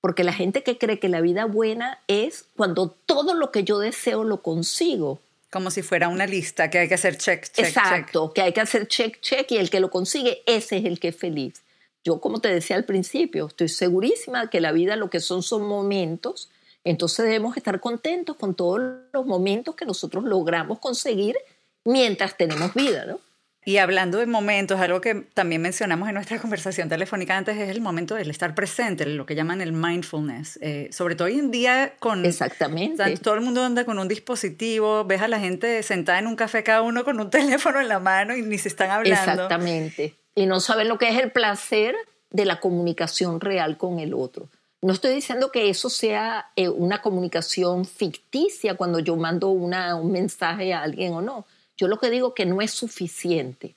Porque 0.04 0.26
la 0.26 0.34
gente 0.34 0.64
que 0.64 0.78
cree 0.78 1.00
que 1.00 1.08
la 1.08 1.22
vida 1.22 1.46
buena 1.46 1.98
es 2.10 2.44
cuando 2.58 2.90
todo 3.06 3.36
lo 3.36 3.54
que 3.54 3.64
yo 3.64 3.80
deseo 3.80 4.26
lo 4.26 4.42
consigo. 4.42 5.22
Como 5.50 5.72
si 5.72 5.82
fuera 5.82 6.10
una 6.10 6.28
lista 6.28 6.70
que 6.70 6.80
hay 6.80 6.90
que 6.90 6.96
hacer 6.96 7.18
check, 7.18 7.50
check, 7.50 7.68
Exacto, 7.68 8.34
que 8.34 8.42
hay 8.42 8.52
que 8.52 8.60
hacer 8.60 8.90
check, 8.90 9.22
check 9.22 9.50
y 9.54 9.56
el 9.56 9.70
que 9.70 9.80
lo 9.80 9.90
consigue, 9.90 10.44
ese 10.46 10.80
es 10.80 10.84
el 10.84 11.00
que 11.00 11.08
es 11.08 11.16
feliz. 11.16 11.62
Yo, 12.04 12.20
como 12.20 12.42
te 12.42 12.50
decía 12.50 12.76
al 12.76 12.84
principio, 12.84 13.48
estoy 13.48 13.70
segurísima 13.70 14.42
de 14.42 14.50
que 14.50 14.60
la 14.60 14.74
vida 14.74 14.98
lo 14.98 15.10
que 15.10 15.22
son 15.22 15.42
son 15.42 15.66
momentos 15.66 16.50
Entonces 16.84 17.24
debemos 17.24 17.56
estar 17.56 17.80
contentos 17.80 18.36
con 18.36 18.56
todos 18.56 18.82
los 19.14 19.26
momentos 19.26 19.74
que 19.74 19.86
nosotros 19.86 20.26
logramos 20.26 20.80
conseguir 20.80 21.38
mientras 21.86 22.36
tenemos 22.36 22.74
vida, 22.74 23.06
¿no? 23.06 23.22
Y 23.66 23.78
hablando 23.78 24.18
de 24.18 24.26
momentos, 24.26 24.80
algo 24.80 25.00
que 25.00 25.16
también 25.34 25.62
mencionamos 25.62 26.08
en 26.08 26.16
nuestra 26.16 26.40
conversación 26.42 26.90
telefónica 26.90 27.38
antes 27.38 27.58
es 27.58 27.70
el 27.70 27.82
momento 27.82 28.16
del 28.16 28.30
estar 28.30 28.56
presente, 28.56 29.06
lo 29.06 29.26
que 29.26 29.36
llaman 29.36 29.62
el 29.62 29.72
mindfulness. 29.72 30.60
Eh, 30.62 30.90
sobre 30.92 31.16
todo 31.16 31.28
hoy 31.28 31.40
en 31.40 31.52
día 31.52 31.94
con... 32.00 32.26
Exactamente. 32.26 33.18
Todo 33.18 33.36
el 33.36 33.42
mundo 33.42 33.64
anda 33.64 33.86
con 33.86 34.00
un 34.00 34.08
dispositivo, 34.08 35.06
ves 35.06 35.22
a 35.22 35.28
la 35.28 35.40
gente 35.40 35.82
sentada 35.84 36.20
en 36.20 36.28
un 36.28 36.36
café 36.36 36.64
cada 36.64 36.82
uno 36.82 37.04
con 37.04 37.20
un 37.20 37.30
teléfono 37.30 37.80
en 37.80 37.88
la 37.88 38.00
mano 38.00 38.36
y 38.36 38.42
ni 38.42 38.58
se 38.58 38.68
están 38.68 38.92
hablando. 38.92 39.32
Exactamente. 39.32 40.16
Y 40.36 40.46
no 40.46 40.60
saben 40.60 40.88
lo 40.88 40.98
que 40.98 41.10
es 41.10 41.20
el 41.20 41.32
placer 41.32 41.96
de 42.32 42.46
la 42.46 42.60
comunicación 42.60 43.40
real 43.40 43.78
con 43.78 44.00
el 44.00 44.14
otro. 44.14 44.50
No 44.82 44.92
estoy 44.92 45.16
diciendo 45.16 45.52
que 45.52 45.70
eso 45.70 45.90
sea 45.90 46.48
eh, 46.58 46.68
una 46.68 47.02
comunicación 47.02 47.86
ficticia 47.86 48.76
cuando 48.76 49.00
yo 49.00 49.16
mando 49.16 49.50
una, 49.50 49.96
un 49.96 50.12
mensaje 50.12 50.74
a 50.74 50.82
alguien 50.82 51.14
o 51.14 51.22
no 51.22 51.46
yo 51.78 51.88
lo 51.88 51.98
que 51.98 52.10
digo 52.10 52.34
que 52.34 52.46
no 52.46 52.62
es 52.62 52.72
suficiente. 52.72 53.76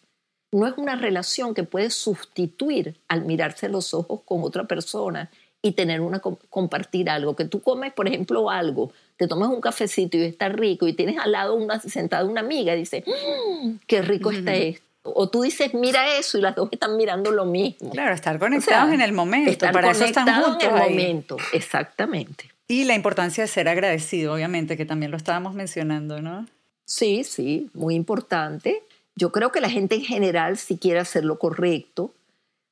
No 0.53 0.67
es 0.67 0.75
una 0.77 0.97
relación 0.97 1.55
que 1.55 1.65
puede 1.65 1.91
sustituir 1.91 2.97
al 3.09 3.25
mirarse 3.25 3.69
los 3.69 3.95
ojos 3.95 4.21
con 4.25 4.43
otra 4.43 4.65
persona 4.65 5.31
y 5.63 5.73
tener 5.73 6.01
una 6.01 6.21
compartir 6.21 7.11
algo. 7.11 7.35
Que 7.35 7.45
tú 7.45 7.61
comes, 7.61 7.93
por 7.93 8.07
ejemplo, 8.07 8.49
algo, 8.51 8.93
te 9.17 9.27
tomas 9.27 9.49
un 9.49 9.61
cafecito 9.61 10.17
y 10.17 10.23
está 10.23 10.49
rico 10.49 10.87
y 10.87 10.93
tienes 10.93 11.19
al 11.19 11.33
lado 11.33 11.55
una 11.55 11.81
sentada 11.81 12.25
una 12.25 12.41
amiga 12.41 12.75
y 12.75 12.79
dice, 12.79 13.05
mm, 13.07 13.71
qué 13.87 14.03
rico 14.03 14.31
está 14.31 14.55
esto. 14.55 14.85
O 15.03 15.29
tú 15.29 15.43
dices, 15.43 15.73
mira 15.73 16.17
eso 16.19 16.39
y 16.39 16.41
las 16.41 16.57
dos 16.57 16.69
están 16.73 16.97
mirando 16.97 17.31
lo 17.31 17.45
mismo. 17.45 17.91
Claro, 17.91 18.15
estar 18.15 18.39
conectados 18.39 18.93
en 18.93 19.01
el 19.01 19.13
momento. 19.13 19.51
Estar 19.51 19.73
para 19.73 19.91
eso 19.91 20.05
están 20.05 20.43
juntos 20.43 20.65
en 20.65 20.77
el 20.77 20.91
momento, 20.91 21.37
exactamente. 21.53 22.51
Y 22.69 22.85
la 22.85 22.95
importancia 22.95 23.45
de 23.45 23.49
ser 23.49 23.69
agradecido, 23.69 24.35
obviamente, 24.35 24.77
que 24.77 24.85
también 24.85 25.13
lo 25.13 25.17
estábamos 25.17 25.55
mencionando, 25.55 26.21
¿no? 26.21 26.47
Sí, 26.87 27.25
sí, 27.25 27.69
muy 27.75 27.97
importante. 27.97 28.85
Yo 29.17 29.33
creo 29.33 29.51
que 29.51 29.61
la 29.61 29.69
gente 29.69 29.97
en 29.97 30.05
general 30.05 30.57
sí 30.57 30.79
quiere 30.79 31.01
hacer 31.01 31.25
lo 31.25 31.39
correcto, 31.39 32.15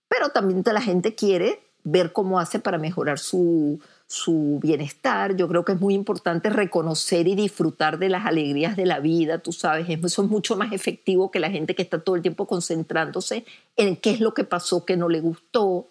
pero 0.09 0.29
también 0.29 0.63
la 0.65 0.81
gente 0.81 1.17
quiere 1.17 1.61
ver 1.83 2.13
cómo 2.13 2.39
hace 2.39 2.61
para 2.61 2.79
mejorar 2.79 3.19
su, 3.19 3.81
su 4.07 4.61
bienestar. 4.63 5.35
Yo 5.35 5.49
creo 5.49 5.65
que 5.65 5.73
es 5.73 5.81
muy 5.81 5.95
importante 5.95 6.49
reconocer 6.49 7.27
y 7.27 7.35
disfrutar 7.35 7.99
de 7.99 8.09
las 8.09 8.25
alegrías 8.25 8.77
de 8.77 8.87
la 8.87 9.01
vida, 9.01 9.39
tú 9.39 9.53
sabes, 9.53 9.89
eso 9.89 10.23
es 10.23 10.31
mucho 10.31 10.57
más 10.57 10.73
efectivo 10.73 11.33
que 11.33 11.41
la 11.41 11.51
gente 11.51 11.75
que 11.75 11.83
está 11.83 11.99
todo 11.99 12.15
el 12.15 12.23
tiempo 12.23 12.47
concentrándose 12.47 13.45
en 13.77 13.97
qué 13.97 14.11
es 14.11 14.21
lo 14.21 14.33
que 14.33 14.45
pasó 14.45 14.85
que 14.85 14.97
no 14.97 15.09
le 15.09 15.21
gustó. 15.21 15.89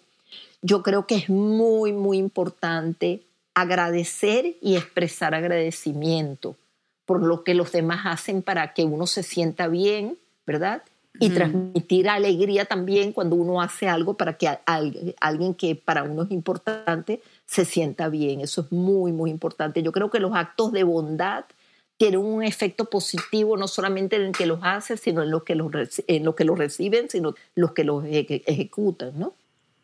Yo 0.62 0.82
creo 0.82 1.06
que 1.06 1.16
es 1.16 1.28
muy, 1.28 1.92
muy 1.92 2.16
importante 2.16 3.20
agradecer 3.52 4.56
y 4.62 4.76
expresar 4.76 5.34
agradecimiento 5.34 6.56
por 7.06 7.22
lo 7.22 7.44
que 7.44 7.54
los 7.54 7.72
demás 7.72 8.00
hacen 8.04 8.42
para 8.42 8.72
que 8.72 8.84
uno 8.84 9.06
se 9.06 9.22
sienta 9.22 9.68
bien, 9.68 10.18
¿verdad? 10.46 10.82
Y 11.20 11.30
transmitir 11.30 12.08
alegría 12.08 12.64
también 12.64 13.12
cuando 13.12 13.36
uno 13.36 13.62
hace 13.62 13.88
algo 13.88 14.16
para 14.16 14.36
que 14.36 14.48
alguien 15.20 15.54
que 15.54 15.76
para 15.76 16.02
uno 16.02 16.24
es 16.24 16.32
importante 16.32 17.20
se 17.46 17.64
sienta 17.64 18.08
bien. 18.08 18.40
Eso 18.40 18.62
es 18.62 18.72
muy, 18.72 19.12
muy 19.12 19.30
importante. 19.30 19.82
Yo 19.82 19.92
creo 19.92 20.10
que 20.10 20.18
los 20.18 20.34
actos 20.34 20.72
de 20.72 20.82
bondad 20.82 21.44
tienen 21.96 22.18
un 22.18 22.42
efecto 22.42 22.86
positivo 22.86 23.56
no 23.56 23.68
solamente 23.68 24.16
en 24.16 24.22
el 24.22 24.32
que 24.32 24.46
los 24.46 24.58
hace, 24.62 24.96
sino 24.96 25.22
en 25.22 25.30
los 25.30 25.44
que 25.44 25.54
los, 25.54 25.70
en 26.08 26.24
lo 26.24 26.34
que 26.34 26.44
los 26.44 26.58
reciben, 26.58 27.08
sino 27.08 27.34
los 27.54 27.72
que 27.72 27.84
los 27.84 28.04
ejecutan, 28.04 29.12
¿no? 29.16 29.34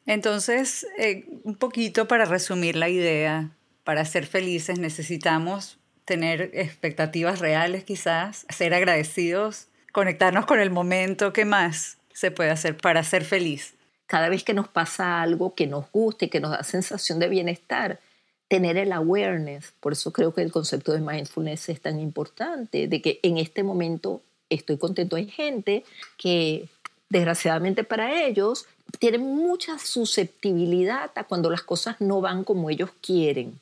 Entonces, 0.07 0.87
eh, 0.99 1.27
un 1.45 1.55
poquito 1.55 2.09
para 2.09 2.25
resumir 2.25 2.75
la 2.75 2.89
idea, 2.89 3.51
para 3.85 4.05
ser 4.05 4.27
felices 4.27 4.81
necesitamos 4.81 5.80
tener 6.11 6.51
expectativas 6.55 7.39
reales 7.39 7.85
quizás, 7.85 8.45
ser 8.49 8.75
agradecidos, 8.75 9.69
conectarnos 9.93 10.45
con 10.45 10.59
el 10.59 10.69
momento, 10.69 11.33
¿qué 11.33 11.45
más 11.45 11.99
se 12.13 12.33
puede 12.33 12.51
hacer 12.51 12.77
para 12.77 13.05
ser 13.05 13.25
feliz? 13.25 13.75
Cada 14.07 14.29
vez 14.29 14.43
que 14.43 14.53
nos 14.53 14.67
pasa 14.67 15.23
algo 15.23 15.55
que 15.55 15.69
nos 15.69 15.85
guste, 15.93 16.29
que 16.29 16.41
nos 16.41 16.51
da 16.51 16.65
sensación 16.65 17.21
de 17.21 17.29
bienestar, 17.29 18.01
tener 18.49 18.77
el 18.77 18.91
awareness, 18.91 19.73
por 19.79 19.93
eso 19.93 20.13
creo 20.13 20.35
que 20.35 20.43
el 20.43 20.51
concepto 20.51 20.91
de 20.91 21.01
mindfulness 21.01 21.69
es 21.69 21.81
tan 21.81 22.01
importante, 22.01 22.89
de 22.89 23.01
que 23.01 23.21
en 23.23 23.39
este 23.39 23.63
momento 23.63 24.21
estoy 24.49 24.79
contento. 24.79 25.15
Hay 25.15 25.29
gente 25.29 25.85
que 26.17 26.69
desgraciadamente 27.09 27.85
para 27.85 28.25
ellos 28.25 28.67
tienen 28.99 29.21
mucha 29.21 29.79
susceptibilidad 29.79 31.13
a 31.15 31.23
cuando 31.23 31.51
las 31.51 31.63
cosas 31.63 32.01
no 32.01 32.21
van 32.21 32.43
como 32.43 32.69
ellos 32.69 32.91
quieren 33.01 33.61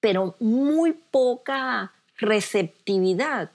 pero 0.00 0.36
muy 0.40 0.92
poca 0.92 1.92
receptividad 2.18 3.50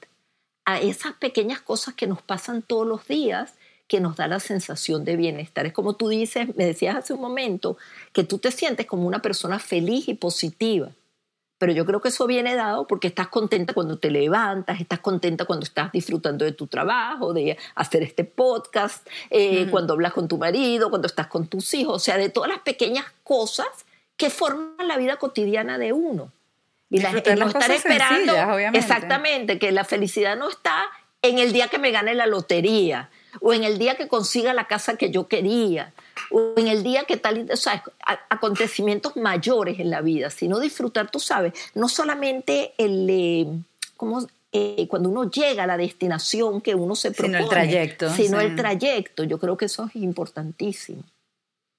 a 0.65 0.79
esas 0.79 1.13
pequeñas 1.13 1.61
cosas 1.61 1.93
que 1.93 2.07
nos 2.07 2.21
pasan 2.21 2.61
todos 2.61 2.87
los 2.87 3.07
días 3.07 3.53
que 3.87 3.99
nos 3.99 4.15
da 4.15 4.27
la 4.27 4.39
sensación 4.39 5.05
de 5.05 5.15
bienestar. 5.15 5.65
Es 5.65 5.73
como 5.73 5.95
tú 5.95 6.09
dices, 6.09 6.55
me 6.55 6.65
decías 6.65 6.95
hace 6.95 7.13
un 7.13 7.21
momento, 7.21 7.77
que 8.13 8.23
tú 8.23 8.39
te 8.39 8.51
sientes 8.51 8.87
como 8.87 9.07
una 9.07 9.21
persona 9.21 9.59
feliz 9.59 10.07
y 10.07 10.15
positiva. 10.15 10.91
Pero 11.57 11.71
yo 11.71 11.85
creo 11.85 12.01
que 12.01 12.09
eso 12.09 12.27
viene 12.27 12.55
dado 12.55 12.85
porque 12.85 13.07
estás 13.07 13.29
contenta 13.29 13.73
cuando 13.73 13.97
te 13.97 14.11
levantas, 14.11 14.81
estás 14.81 14.99
contenta 14.99 15.45
cuando 15.45 15.63
estás 15.63 15.91
disfrutando 15.91 16.43
de 16.43 16.51
tu 16.51 16.67
trabajo, 16.67 17.31
de 17.31 17.57
hacer 17.75 18.03
este 18.03 18.25
podcast, 18.25 19.07
eh, 19.29 19.67
cuando 19.71 19.93
hablas 19.93 20.11
con 20.11 20.27
tu 20.27 20.37
marido, 20.37 20.89
cuando 20.89 21.05
estás 21.05 21.27
con 21.27 21.47
tus 21.47 21.73
hijos, 21.73 21.95
o 21.95 21.99
sea, 21.99 22.17
de 22.17 22.29
todas 22.29 22.49
las 22.49 22.59
pequeñas 22.59 23.05
cosas 23.23 23.67
que 24.17 24.29
forman 24.29 24.87
la 24.87 24.97
vida 24.97 25.17
cotidiana 25.17 25.77
de 25.77 25.93
uno. 25.93 26.31
Y 26.89 26.99
la, 26.99 27.11
gente 27.11 27.35
no 27.35 27.47
estar 27.47 27.71
esperando 27.71 28.33
exactamente 28.73 29.57
que 29.59 29.71
la 29.71 29.83
felicidad 29.83 30.37
no 30.37 30.49
está 30.49 30.85
en 31.21 31.39
el 31.39 31.51
día 31.51 31.67
que 31.67 31.79
me 31.79 31.91
gane 31.91 32.13
la 32.13 32.27
lotería 32.27 33.09
o 33.41 33.53
en 33.53 33.63
el 33.63 33.77
día 33.77 33.95
que 33.95 34.07
consiga 34.07 34.53
la 34.53 34.67
casa 34.67 34.95
que 34.95 35.09
yo 35.09 35.27
quería 35.27 35.93
o 36.31 36.53
en 36.55 36.67
el 36.67 36.83
día 36.83 37.03
que 37.03 37.17
tal, 37.17 37.49
o 37.51 37.57
sea, 37.57 37.83
acontecimientos 38.29 39.17
mayores 39.17 39.79
en 39.79 39.89
la 39.89 40.01
vida, 40.01 40.29
sino 40.29 40.59
disfrutar, 40.59 41.09
tú 41.09 41.19
sabes, 41.19 41.53
no 41.73 41.89
solamente 41.89 42.73
el, 42.77 43.07
eh, 43.09 43.47
como, 43.97 44.25
eh, 44.51 44.87
cuando 44.87 45.09
uno 45.09 45.29
llega 45.29 45.63
a 45.63 45.67
la 45.67 45.77
destinación 45.77 46.61
que 46.61 46.75
uno 46.75 46.95
se 46.95 47.11
propone, 47.11 47.39
sino 47.39 47.43
el 47.43 47.49
trayecto, 47.49 48.09
sino 48.13 48.39
el 48.39 48.55
trayecto. 48.55 49.23
Yo 49.23 49.37
creo 49.37 49.57
que 49.57 49.65
eso 49.65 49.85
es 49.85 49.95
importantísimo. 49.97 51.03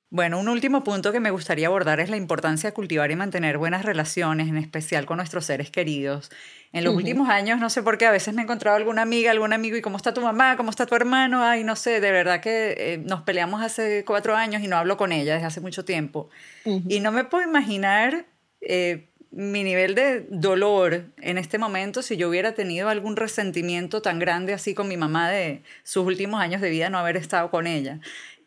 Bueno, 0.09 0.39
un 0.39 0.49
último 0.49 0.85
punto 0.85 1.11
que 1.11 1.19
me 1.19 1.31
gustaría 1.33 1.67
abordar 1.67 1.99
es 1.99 2.11
la 2.11 2.17
importancia 2.17 2.71
de 2.71 2.75
cultivar 2.75 3.11
y 3.11 3.17
mantener 3.17 3.59
buenas 3.59 3.85
relaciones, 3.85 4.49
en 4.49 4.57
especial 4.57 5.05
con 5.05 5.17
nuestros 5.17 5.45
seres 5.47 5.73
queridos. 5.73 6.31
En 6.73 6.85
los 6.85 6.95
últimos 6.95 7.29
años, 7.29 7.59
no 7.59 7.71
sé 7.71 7.83
por 7.83 7.99
qué, 7.99 8.07
a 8.07 8.13
veces 8.13 8.33
me 8.33 8.43
he 8.43 8.45
encontrado 8.45 8.77
alguna 8.77 9.03
amiga, 9.03 9.33
algún 9.33 9.53
amigo, 9.53 9.77
y 9.77 9.83
cómo 9.83 9.97
está 9.97 10.15
tu 10.15 10.21
mamá, 10.21 10.57
cómo 10.57 10.71
está 10.71 10.87
tu 10.87 10.95
hermano, 10.95 11.43
ay, 11.43 11.65
no 11.65 11.75
sé, 11.75 12.01
de 12.01 12.13
verdad 12.13 12.41
que 12.41 12.75
eh, 12.79 12.99
nos 12.99 13.23
peleamos 13.23 13.63
hace 13.63 14.05
cuatro 14.05 14.37
años 14.37 14.63
y 14.63 14.69
no 14.69 14.77
hablo 14.77 14.97
con 14.97 15.11
ella 15.11 15.35
desde 15.35 15.47
hace 15.47 15.61
mucho 15.61 15.85
tiempo. 15.85 16.29
Y 16.65 17.01
no 17.01 17.11
me 17.11 17.25
puedo 17.25 17.43
imaginar 17.43 18.27
eh, 18.61 19.09
mi 19.33 19.65
nivel 19.65 19.97
de 19.97 20.27
dolor 20.31 21.07
en 21.21 21.37
este 21.37 21.59
momento 21.59 22.03
si 22.03 22.17
yo 22.17 22.29
hubiera 22.29 22.53
tenido 22.53 22.89
algún 22.89 23.17
resentimiento 23.17 24.03
tan 24.03 24.19
grande 24.19 24.55
así 24.55 24.73
con 24.73 24.87
mi 24.87 24.97
mamá 24.97 25.31
de 25.31 25.63
sus 25.83 26.07
últimos 26.07 26.41
años 26.41 26.61
de 26.61 26.71
vida, 26.71 26.91
no 26.91 26.99
haber 26.99 27.17
estado 27.17 27.51
con 27.51 27.67
ella 27.67 28.01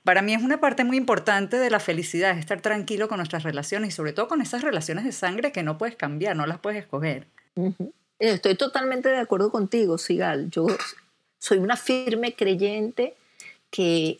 para 0.10 0.24
mí 0.24 0.34
es 0.34 0.41
una 0.41 0.60
parte 0.60 0.84
muy 0.84 0.98
importante 0.98 1.58
de 1.58 1.69
la 1.69 1.80
felicidad, 1.80 2.32
es 2.32 2.39
estar 2.39 2.62
tranquilo 2.62 3.08
con 3.08 3.17
nuestras 3.17 3.43
relaciones 3.43 3.89
y 3.89 3.91
sobre 3.91 4.12
todo 4.12 4.28
con 4.28 4.41
esas 4.41 4.63
relaciones 4.63 5.06
de 5.06 5.12
sangre 5.12 5.52
que 5.52 5.62
no 5.62 5.78
puedes 5.78 5.95
cambiar, 5.95 6.36
no 6.36 6.48
las 6.48 6.58
puedes 6.58 6.82
escoger. 6.82 7.28
Estoy 8.17 8.56
totalmente 8.56 9.08
de 9.08 9.19
acuerdo 9.19 9.52
contigo, 9.52 10.00
Sigal. 10.00 10.50
Yo 10.50 10.65
soy 11.38 11.60
una 11.60 11.78
firme 11.78 12.34
creyente 12.34 13.13
que 13.69 14.19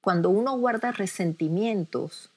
cuando 0.00 0.30
uno 0.30 0.58
guarda 0.58 0.90
resentimientos, 0.90 2.30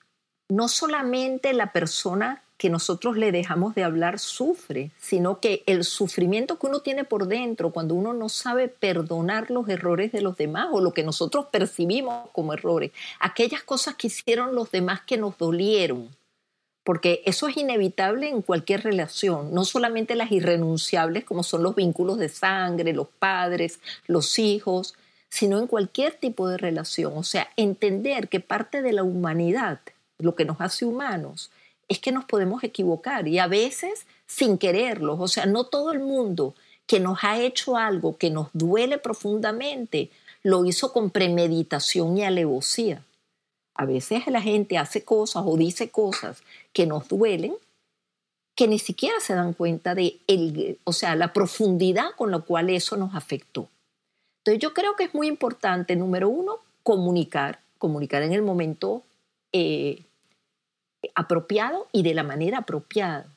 no 0.48 0.68
solamente 0.68 1.52
la 1.54 1.72
persona 1.72 2.43
que 2.64 2.70
nosotros 2.70 3.18
le 3.18 3.34
dejamos 3.34 3.76
de 3.76 3.84
hablar 3.84 4.20
sufre, 4.20 4.90
sino 4.98 5.42
que 5.42 5.64
el 5.66 5.84
sufrimiento 5.84 6.58
que 6.58 6.68
uno 6.68 6.80
tiene 6.80 7.04
por 7.04 7.28
dentro 7.28 7.72
cuando 7.72 7.94
uno 7.94 8.14
no 8.14 8.30
sabe 8.30 8.70
perdonar 8.70 9.52
los 9.52 9.68
errores 9.68 10.14
de 10.14 10.22
los 10.22 10.38
demás 10.38 10.70
o 10.72 10.80
lo 10.80 10.94
que 10.94 11.04
nosotros 11.04 11.48
percibimos 11.52 12.30
como 12.32 12.54
errores, 12.54 12.92
aquellas 13.20 13.64
cosas 13.64 13.96
que 13.96 14.08
hicieron 14.08 14.56
los 14.56 14.72
demás 14.72 15.02
que 15.02 15.18
nos 15.18 15.38
dolieron, 15.38 16.08
porque 16.86 17.22
eso 17.26 17.50
es 17.50 17.58
inevitable 17.58 18.30
en 18.30 18.42
cualquier 18.42 18.82
relación, 18.82 19.54
no 19.54 19.66
solamente 19.66 20.16
las 20.16 20.32
irrenunciables 20.32 21.26
como 21.26 21.44
son 21.44 21.64
los 21.64 21.76
vínculos 21.76 22.18
de 22.18 22.30
sangre, 22.30 22.94
los 22.94 23.10
padres, 23.10 23.82
los 24.08 24.40
hijos, 24.40 24.96
sino 25.28 25.60
en 25.60 25.68
cualquier 25.68 26.14
tipo 26.14 26.48
de 26.48 26.58
relación. 26.58 27.12
O 27.18 27.24
sea, 27.24 27.50
entender 27.58 28.30
que 28.30 28.40
parte 28.40 28.82
de 28.82 28.94
la 28.94 29.04
humanidad, 29.04 29.82
lo 30.18 30.36
que 30.36 30.46
nos 30.46 30.62
hace 30.62 30.86
humanos, 30.86 31.52
es 31.88 32.00
que 32.00 32.12
nos 32.12 32.26
podemos 32.26 32.64
equivocar 32.64 33.28
y 33.28 33.40
a 33.40 33.48
veces 33.48 34.06
sin 34.26 34.58
quererlo. 34.58 35.20
O 35.20 35.28
sea, 35.28 35.46
no 35.46 35.66
todo 35.66 35.92
el 35.92 36.00
mundo 36.00 36.56
que 36.88 37.00
nos 37.00 37.24
ha 37.24 37.40
hecho 37.40 37.78
algo 37.78 38.18
que 38.18 38.30
nos 38.30 38.50
duele 38.54 38.98
profundamente 38.98 40.10
lo 40.44 40.66
hizo 40.66 40.92
con 40.92 41.10
premeditación 41.10 42.18
y 42.18 42.24
alevosía. 42.24 43.04
A 43.76 43.86
veces 43.86 44.28
la 44.28 44.42
gente 44.42 44.78
hace 44.78 45.04
cosas 45.04 45.44
o 45.46 45.58
dice 45.58 45.90
cosas 45.90 46.44
que 46.74 46.86
nos 46.86 47.08
duelen 47.08 47.56
que 48.56 48.68
ni 48.68 48.78
siquiera 48.78 49.20
se 49.20 49.34
dan 49.34 49.54
cuenta 49.54 49.96
de 49.96 50.20
el, 50.28 50.78
o 50.84 50.94
sea, 50.94 51.16
la 51.16 51.34
profundidad 51.34 52.12
con 52.16 52.30
la 52.30 52.40
cual 52.40 52.70
eso 52.70 52.98
nos 52.98 53.16
afectó. 53.16 53.70
Entonces 54.40 54.62
yo 54.62 54.74
creo 54.74 54.96
que 54.96 55.06
es 55.06 55.16
muy 55.16 55.28
importante, 55.28 55.96
número 55.96 56.30
uno, 56.30 56.58
comunicar, 56.84 57.62
comunicar 57.80 58.22
en 58.22 58.34
el 58.34 58.44
momento 58.44 59.02
eh, 59.54 60.04
apropiado 61.16 61.88
y 61.92 62.04
de 62.04 62.14
la 62.14 62.24
manera 62.24 62.60
apropiada. 62.60 63.28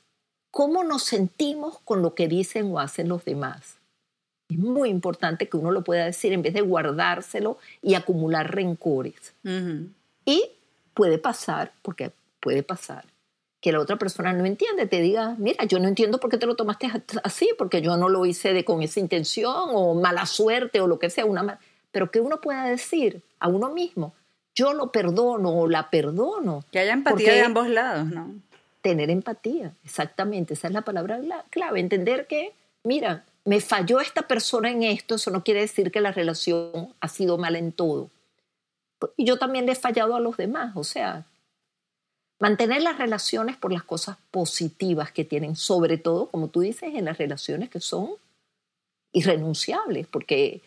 ¿Cómo 0.51 0.85
nos 0.85 1.03
sentimos 1.03 1.79
con 1.81 2.03
lo 2.03 2.15
que 2.15 2.29
dicen 2.29 2.73
o 2.73 2.79
hacen 2.79 3.09
los 3.09 3.25
demás? 3.25 3.77
Es 4.49 4.59
muy 4.59 4.89
importante 4.89 5.49
que 5.49 5.57
uno 5.57 5.71
lo 5.71 5.83
pueda 5.83 6.05
decir 6.05 6.33
en 6.33 6.43
vez 6.43 6.55
de 6.55 6.61
guardárselo 6.61 7.59
y 7.83 7.95
acumular 7.95 8.55
rencores. 8.55 9.35
Y 10.25 10.51
puede 10.95 11.19
pasar, 11.19 11.73
porque 11.83 12.13
puede 12.41 12.63
pasar, 12.63 13.05
que 13.61 13.73
la 13.73 13.81
otra 13.81 13.97
persona 13.97 14.33
no 14.33 14.47
entiende, 14.47 14.87
te 14.87 15.01
diga, 15.01 15.35
mira, 15.39 15.65
yo 15.65 15.81
no 15.81 15.89
entiendo 15.89 16.21
por 16.21 16.31
qué 16.31 16.39
te 16.39 16.47
lo 16.47 16.55
tomaste 16.55 16.89
así, 17.25 17.51
porque 17.59 17.83
yo 17.83 17.97
no 17.97 18.09
lo 18.09 18.25
hice 18.25 18.53
de, 18.53 18.65
con 18.65 18.83
esa 18.83 19.01
intención 19.01 19.71
o 19.73 19.95
mala 19.95 20.27
suerte 20.27 20.81
o 20.81 20.87
lo 20.87 20.99
que 20.99 21.11
sea, 21.11 21.25
una 21.25 21.59
pero 21.91 22.11
que 22.11 22.21
uno 22.21 22.41
pueda 22.41 22.65
decir 22.65 23.23
a 23.41 23.49
uno 23.49 23.71
mismo, 23.71 24.15
yo 24.57 24.73
lo 24.73 24.91
perdono 24.91 25.51
o 25.51 25.69
la 25.69 25.91
perdono. 25.91 26.65
Que 26.73 26.81
haya 26.81 26.95
empatía 26.95 27.35
de 27.35 27.43
ambos 27.43 27.69
lados, 27.69 28.07
¿no? 28.07 28.35
Tener 28.81 29.11
empatía, 29.11 29.73
exactamente, 29.85 30.55
esa 30.55 30.69
es 30.69 30.73
la 30.73 30.83
palabra 30.83 31.21
clave, 31.51 31.81
entender 31.81 32.27
que, 32.27 32.53
mira, 32.83 33.25
me 33.45 33.61
falló 33.61 34.01
esta 34.01 34.23
persona 34.23 34.71
en 34.71 34.83
esto, 34.83 35.17
eso 35.17 35.31
no 35.31 35.45
quiere 35.45 35.61
decir 35.61 35.93
que 35.93 36.01
la 36.01 36.13
relación 36.13 36.95
ha 37.01 37.09
sido 37.09 37.37
mal 37.39 37.55
en 37.55 37.73
todo. 37.73 38.11
Y 39.17 39.27
yo 39.27 39.39
también 39.39 39.67
le 39.67 39.73
he 39.73 39.77
fallado 39.77 40.17
a 40.17 40.21
los 40.21 40.37
demás, 40.37 40.73
o 40.75 40.85
sea, 40.85 41.27
mantener 42.39 42.83
las 42.83 42.99
relaciones 42.99 43.57
por 43.57 43.73
las 43.73 43.83
cosas 43.83 44.17
positivas 44.31 45.13
que 45.13 45.25
tienen, 45.25 45.57
sobre 45.57 45.99
todo, 45.99 46.29
como 46.29 46.49
tú 46.49 46.61
dices, 46.61 46.95
en 46.95 47.05
las 47.05 47.19
relaciones 47.19 47.69
que 47.69 47.81
son 47.81 48.11
irrenunciables, 49.13 50.07
porque 50.07 50.61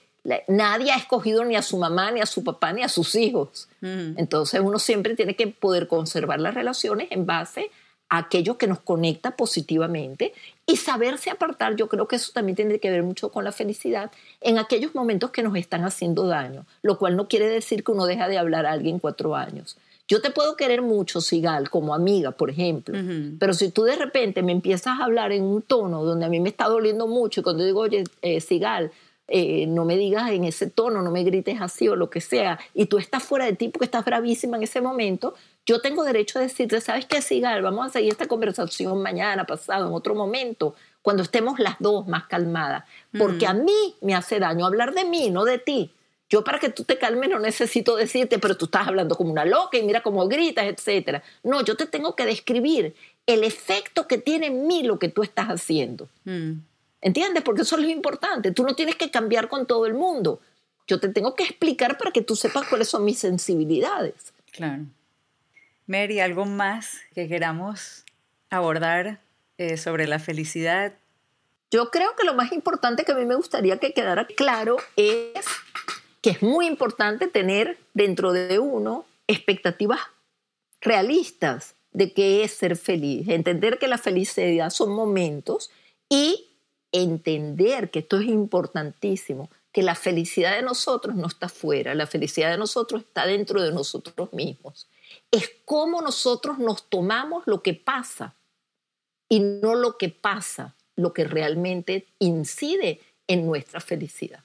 nadie 0.48 0.92
ha 0.92 0.98
escogido 0.98 1.46
ni 1.46 1.56
a 1.56 1.62
su 1.62 1.78
mamá, 1.78 2.12
ni 2.12 2.22
a 2.22 2.26
su 2.26 2.44
papá, 2.44 2.74
ni 2.74 2.84
a 2.84 2.90
sus 2.90 3.16
hijos. 3.16 3.68
Entonces 3.82 4.62
uno 4.62 4.80
siempre 4.80 5.16
tiene 5.16 5.36
que 5.36 5.48
poder 5.48 5.88
conservar 5.88 6.40
las 6.40 6.54
relaciones 6.54 7.08
en 7.12 7.26
base 7.26 7.72
a 8.10 8.18
aquello 8.18 8.58
que 8.58 8.68
nos 8.68 8.80
conecta 8.80 9.36
positivamente 9.36 10.34
y 10.66 10.78
saberse 10.78 11.30
apartar. 11.30 11.76
Yo 11.76 11.88
creo 11.88 12.08
que 12.08 12.16
eso 12.16 12.32
también 12.34 12.56
tiene 12.56 12.80
que 12.80 12.90
ver 12.90 13.04
mucho 13.04 13.32
con 13.32 13.44
la 13.44 13.52
felicidad 13.52 14.12
en 14.42 14.58
aquellos 14.58 14.96
momentos 14.96 15.30
que 15.32 15.44
nos 15.44 15.56
están 15.56 15.86
haciendo 15.86 16.26
daño, 16.28 16.66
lo 16.82 16.98
cual 16.98 17.16
no 17.16 17.28
quiere 17.28 17.48
decir 17.48 17.84
que 17.84 17.92
uno 17.92 18.06
deja 18.06 18.28
de 18.28 18.38
hablar 18.38 18.66
a 18.66 18.72
alguien 18.72 19.00
cuatro 19.00 19.36
años. 19.36 19.78
Yo 20.10 20.22
te 20.22 20.32
puedo 20.32 20.56
querer 20.56 20.82
mucho, 20.82 21.22
Sigal, 21.22 21.70
como 21.70 21.94
amiga, 21.94 22.32
por 22.32 22.50
ejemplo, 22.50 22.98
pero 23.38 23.54
si 23.54 23.70
tú 23.70 23.84
de 23.84 23.96
repente 23.96 24.42
me 24.42 24.52
empiezas 24.52 25.00
a 25.00 25.04
hablar 25.04 25.32
en 25.32 25.44
un 25.44 25.62
tono 25.62 26.04
donde 26.04 26.26
a 26.26 26.30
mí 26.30 26.40
me 26.40 26.50
está 26.50 26.68
doliendo 26.68 27.06
mucho 27.06 27.42
y 27.42 27.44
cuando 27.44 27.64
digo, 27.64 27.82
oye, 27.82 28.04
eh, 28.24 28.42
Sigal, 28.42 28.92
eh, 29.30 29.66
no 29.68 29.86
me 29.86 29.98
digas 29.98 30.32
en 30.32 30.44
ese 30.44 30.70
tono, 30.70 31.02
no 31.02 31.12
me 31.12 31.24
grites 31.24 31.62
así 31.62 31.88
o 31.88 31.96
lo 31.96 32.10
que 32.10 32.22
sea, 32.22 32.60
y 32.74 32.86
tú 32.86 32.98
estás 32.98 33.24
fuera 33.24 33.46
de 33.46 33.54
ti 33.54 33.70
porque 33.70 33.86
estás 33.86 34.06
bravísima 34.06 34.58
en 34.58 34.64
ese 34.64 34.82
momento, 34.82 35.36
yo 35.66 35.82
tengo 35.82 36.04
derecho 36.04 36.40
a 36.40 36.42
decirte, 36.42 36.82
¿sabes 36.82 37.06
qué, 37.06 37.22
Sigal? 37.22 37.62
Vamos 37.62 37.88
a 37.88 37.90
seguir 37.90 38.12
esta 38.12 38.28
conversación 38.28 39.02
mañana, 39.02 39.46
pasado, 39.46 39.88
en 39.88 39.94
otro 39.94 40.16
momento, 40.16 40.76
cuando 41.02 41.24
estemos 41.24 41.60
las 41.60 41.76
dos 41.80 42.08
más 42.08 42.26
calmadas, 42.26 42.84
porque 43.18 43.48
a 43.48 43.54
mí 43.54 43.96
me 44.02 44.16
hace 44.16 44.40
daño 44.40 44.66
hablar 44.66 44.94
de 44.94 45.06
mí, 45.06 45.30
no 45.30 45.46
de 45.46 45.60
ti. 45.60 45.92
Yo 46.30 46.44
para 46.44 46.60
que 46.60 46.70
tú 46.70 46.84
te 46.84 46.98
calmes 46.98 47.30
no 47.30 47.40
necesito 47.40 47.96
decirte, 47.96 48.38
pero 48.38 48.56
tú 48.56 48.66
estás 48.66 48.88
hablando 48.88 49.16
como 49.16 49.32
una 49.32 49.46
loca 49.46 49.78
y 49.78 49.84
mira 49.84 50.02
cómo 50.02 50.28
gritas, 50.28 50.66
etc. 50.66 51.24
No, 51.44 51.64
yo 51.64 51.76
te 51.76 51.88
tengo 51.88 52.16
que 52.16 52.26
describir 52.26 52.96
el 53.26 53.44
efecto 53.44 54.08
que 54.08 54.20
tiene 54.20 54.48
en 54.48 54.68
mí 54.68 54.84
lo 54.84 55.00
que 55.00 55.10
tú 55.10 55.24
estás 55.24 55.48
haciendo. 55.48 56.08
Mm. 56.26 56.60
¿Entiendes? 57.02 57.44
Porque 57.44 57.62
eso 57.62 57.76
es 57.78 57.84
lo 57.84 57.90
importante. 57.90 58.52
Tú 58.52 58.64
no 58.64 58.76
tienes 58.76 58.96
que 58.96 59.10
cambiar 59.10 59.48
con 59.48 59.66
todo 59.66 59.86
el 59.86 59.94
mundo. 59.94 60.42
Yo 60.88 61.00
te 61.00 61.10
tengo 61.10 61.36
que 61.36 61.44
explicar 61.44 61.98
para 61.98 62.12
que 62.12 62.22
tú 62.22 62.36
sepas 62.36 62.68
cuáles 62.68 62.90
son 62.90 63.06
mis 63.06 63.20
sensibilidades. 63.20 64.34
Claro. 64.52 64.86
Mary, 65.88 66.20
¿algo 66.20 66.46
más 66.46 67.00
que 67.14 67.28
queramos 67.28 68.04
abordar 68.50 69.22
eh, 69.58 69.78
sobre 69.78 70.08
la 70.08 70.20
felicidad? 70.20 70.94
Yo 71.72 71.92
creo 71.92 72.16
que 72.16 72.26
lo 72.26 72.34
más 72.34 72.52
importante 72.52 73.06
que 73.06 73.12
a 73.12 73.16
mí 73.16 73.26
me 73.26 73.36
gustaría 73.36 73.78
que 73.78 73.94
quedara 73.94 74.26
claro 74.26 74.78
es 74.96 75.46
que 76.22 76.32
es 76.32 76.42
muy 76.42 76.66
importante 76.66 77.28
tener 77.28 77.78
dentro 77.94 78.34
de 78.34 78.60
uno 78.60 79.06
expectativas 79.28 80.00
realistas 80.82 81.76
de 81.92 82.14
qué 82.14 82.44
es 82.44 82.54
ser 82.54 82.76
feliz, 82.76 83.28
entender 83.30 83.78
que 83.78 83.88
la 83.88 83.98
felicidad 83.98 84.70
son 84.70 84.92
momentos 84.92 85.72
y 86.10 86.49
entender 86.92 87.92
que 87.92 88.00
esto 88.00 88.18
es 88.18 88.28
importantísimo, 88.28 89.50
que 89.72 89.84
la 89.84 89.96
felicidad 89.96 90.56
de 90.56 90.64
nosotros 90.64 91.16
no 91.16 91.28
está 91.28 91.50
fuera, 91.50 91.94
la 91.94 92.08
felicidad 92.08 92.52
de 92.52 92.58
nosotros 92.58 93.04
está 93.04 93.26
dentro 93.26 93.62
de 93.62 93.72
nosotros 93.72 94.34
mismos. 94.34 94.88
Es 95.32 95.52
cómo 95.66 96.02
nosotros 96.02 96.58
nos 96.58 96.90
tomamos 96.90 97.44
lo 97.46 97.62
que 97.62 97.74
pasa 97.74 98.36
y 99.28 99.40
no 99.40 99.76
lo 99.76 99.98
que 99.98 100.10
pasa, 100.10 100.76
lo 100.96 101.14
que 101.14 101.24
realmente 101.24 102.08
incide 102.18 103.00
en 103.28 103.46
nuestra 103.46 103.80
felicidad. 103.80 104.44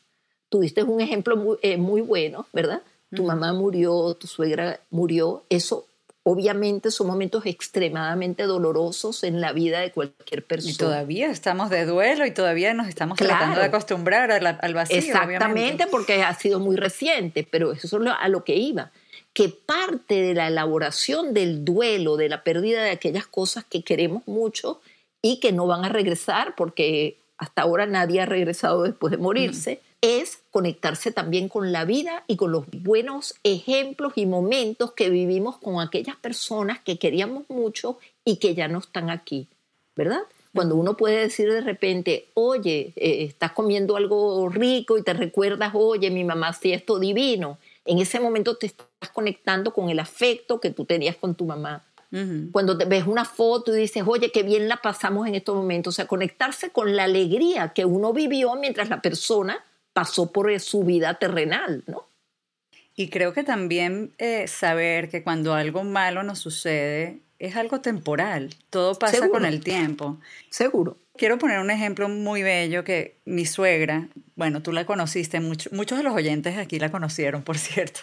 Tuviste 0.50 0.82
un 0.82 1.00
ejemplo 1.00 1.36
muy, 1.36 1.56
eh, 1.62 1.78
muy 1.78 2.02
bueno, 2.02 2.46
¿verdad? 2.52 2.82
Tu 3.14 3.24
mamá 3.24 3.52
murió, 3.52 4.14
tu 4.14 4.26
suegra 4.26 4.80
murió, 4.90 5.44
eso 5.48 5.86
Obviamente 6.26 6.90
son 6.90 7.06
momentos 7.06 7.44
extremadamente 7.44 8.44
dolorosos 8.44 9.24
en 9.24 9.42
la 9.42 9.52
vida 9.52 9.80
de 9.80 9.92
cualquier 9.92 10.42
persona. 10.42 10.72
Y 10.72 10.76
todavía 10.76 11.30
estamos 11.30 11.68
de 11.68 11.84
duelo 11.84 12.24
y 12.24 12.30
todavía 12.30 12.72
nos 12.72 12.88
estamos 12.88 13.18
tratando 13.18 13.60
de 13.60 13.66
acostumbrar 13.66 14.32
al, 14.32 14.74
vacío. 14.74 14.96
Exactamente, 14.96 15.86
porque 15.86 16.22
ha 16.22 16.34
sido 16.34 16.60
muy 16.60 16.76
reciente, 16.76 17.46
pero 17.48 17.72
eso 17.72 17.86
es 17.86 18.10
a 18.18 18.28
lo 18.28 18.42
que 18.42 18.56
iba. 18.56 18.90
Que 19.34 19.50
parte 19.50 20.22
de 20.22 20.32
la 20.32 20.48
elaboración 20.48 21.34
del 21.34 21.62
duelo, 21.62 22.16
de 22.16 22.30
la 22.30 22.42
pérdida 22.42 22.82
de 22.82 22.90
aquellas 22.90 23.26
cosas 23.26 23.64
que 23.64 23.82
queremos 23.82 24.26
mucho 24.26 24.80
y 25.20 25.40
que 25.40 25.52
no 25.52 25.66
van 25.66 25.84
a 25.84 25.90
regresar, 25.90 26.54
porque 26.56 27.18
hasta 27.36 27.60
ahora 27.60 27.84
nadie 27.84 28.22
ha 28.22 28.26
regresado 28.26 28.84
después 28.84 29.10
de 29.10 29.18
morirse 29.18 29.80
es 30.04 30.42
conectarse 30.50 31.12
también 31.12 31.48
con 31.48 31.72
la 31.72 31.86
vida 31.86 32.24
y 32.26 32.36
con 32.36 32.52
los 32.52 32.66
buenos 32.70 33.36
ejemplos 33.42 34.12
y 34.16 34.26
momentos 34.26 34.92
que 34.92 35.08
vivimos 35.08 35.56
con 35.56 35.80
aquellas 35.80 36.16
personas 36.16 36.78
que 36.80 36.98
queríamos 36.98 37.48
mucho 37.48 37.98
y 38.22 38.36
que 38.36 38.54
ya 38.54 38.68
no 38.68 38.80
están 38.80 39.08
aquí, 39.08 39.48
¿verdad? 39.96 40.20
Cuando 40.54 40.76
uno 40.76 40.94
puede 40.94 41.20
decir 41.20 41.50
de 41.50 41.62
repente, 41.62 42.28
oye, 42.34 42.92
eh, 42.96 43.24
estás 43.24 43.52
comiendo 43.52 43.96
algo 43.96 44.50
rico 44.50 44.98
y 44.98 45.02
te 45.02 45.14
recuerdas, 45.14 45.72
oye, 45.74 46.10
mi 46.10 46.22
mamá 46.22 46.48
hacía 46.48 46.76
esto 46.76 46.98
divino, 46.98 47.56
en 47.86 47.98
ese 47.98 48.20
momento 48.20 48.56
te 48.56 48.66
estás 48.66 48.86
conectando 49.14 49.72
con 49.72 49.88
el 49.88 49.98
afecto 49.98 50.60
que 50.60 50.70
tú 50.70 50.84
tenías 50.84 51.16
con 51.16 51.34
tu 51.34 51.46
mamá. 51.46 51.82
Cuando 52.52 52.78
te 52.78 52.84
ves 52.84 53.08
una 53.08 53.24
foto 53.24 53.74
y 53.74 53.80
dices, 53.80 54.04
oye, 54.06 54.30
qué 54.30 54.44
bien 54.44 54.68
la 54.68 54.76
pasamos 54.76 55.26
en 55.26 55.34
estos 55.34 55.56
momentos, 55.56 55.94
o 55.94 55.96
sea, 55.96 56.06
conectarse 56.06 56.70
con 56.70 56.94
la 56.94 57.04
alegría 57.04 57.72
que 57.74 57.84
uno 57.84 58.12
vivió 58.12 58.54
mientras 58.54 58.88
la 58.88 59.02
persona 59.02 59.64
pasó 59.94 60.30
por 60.30 60.60
su 60.60 60.84
vida 60.84 61.14
terrenal, 61.14 61.82
¿no? 61.86 62.06
Y 62.96 63.08
creo 63.08 63.32
que 63.32 63.42
también 63.42 64.12
eh, 64.18 64.46
saber 64.46 65.08
que 65.08 65.22
cuando 65.22 65.54
algo 65.54 65.82
malo 65.82 66.22
nos 66.22 66.38
sucede 66.38 67.20
es 67.38 67.56
algo 67.56 67.80
temporal, 67.80 68.54
todo 68.70 68.94
pasa 68.94 69.28
con 69.28 69.44
el 69.44 69.60
tiempo. 69.60 70.18
Seguro. 70.50 70.98
Quiero 71.16 71.38
poner 71.38 71.60
un 71.60 71.70
ejemplo 71.70 72.08
muy 72.08 72.42
bello 72.42 72.82
que 72.82 73.18
mi 73.24 73.46
suegra, 73.46 74.08
bueno, 74.34 74.62
tú 74.62 74.72
la 74.72 74.84
conociste, 74.84 75.40
muchos 75.40 75.98
de 75.98 76.02
los 76.02 76.14
oyentes 76.14 76.56
aquí 76.56 76.78
la 76.80 76.90
conocieron, 76.90 77.42
por 77.42 77.56
cierto. 77.58 78.00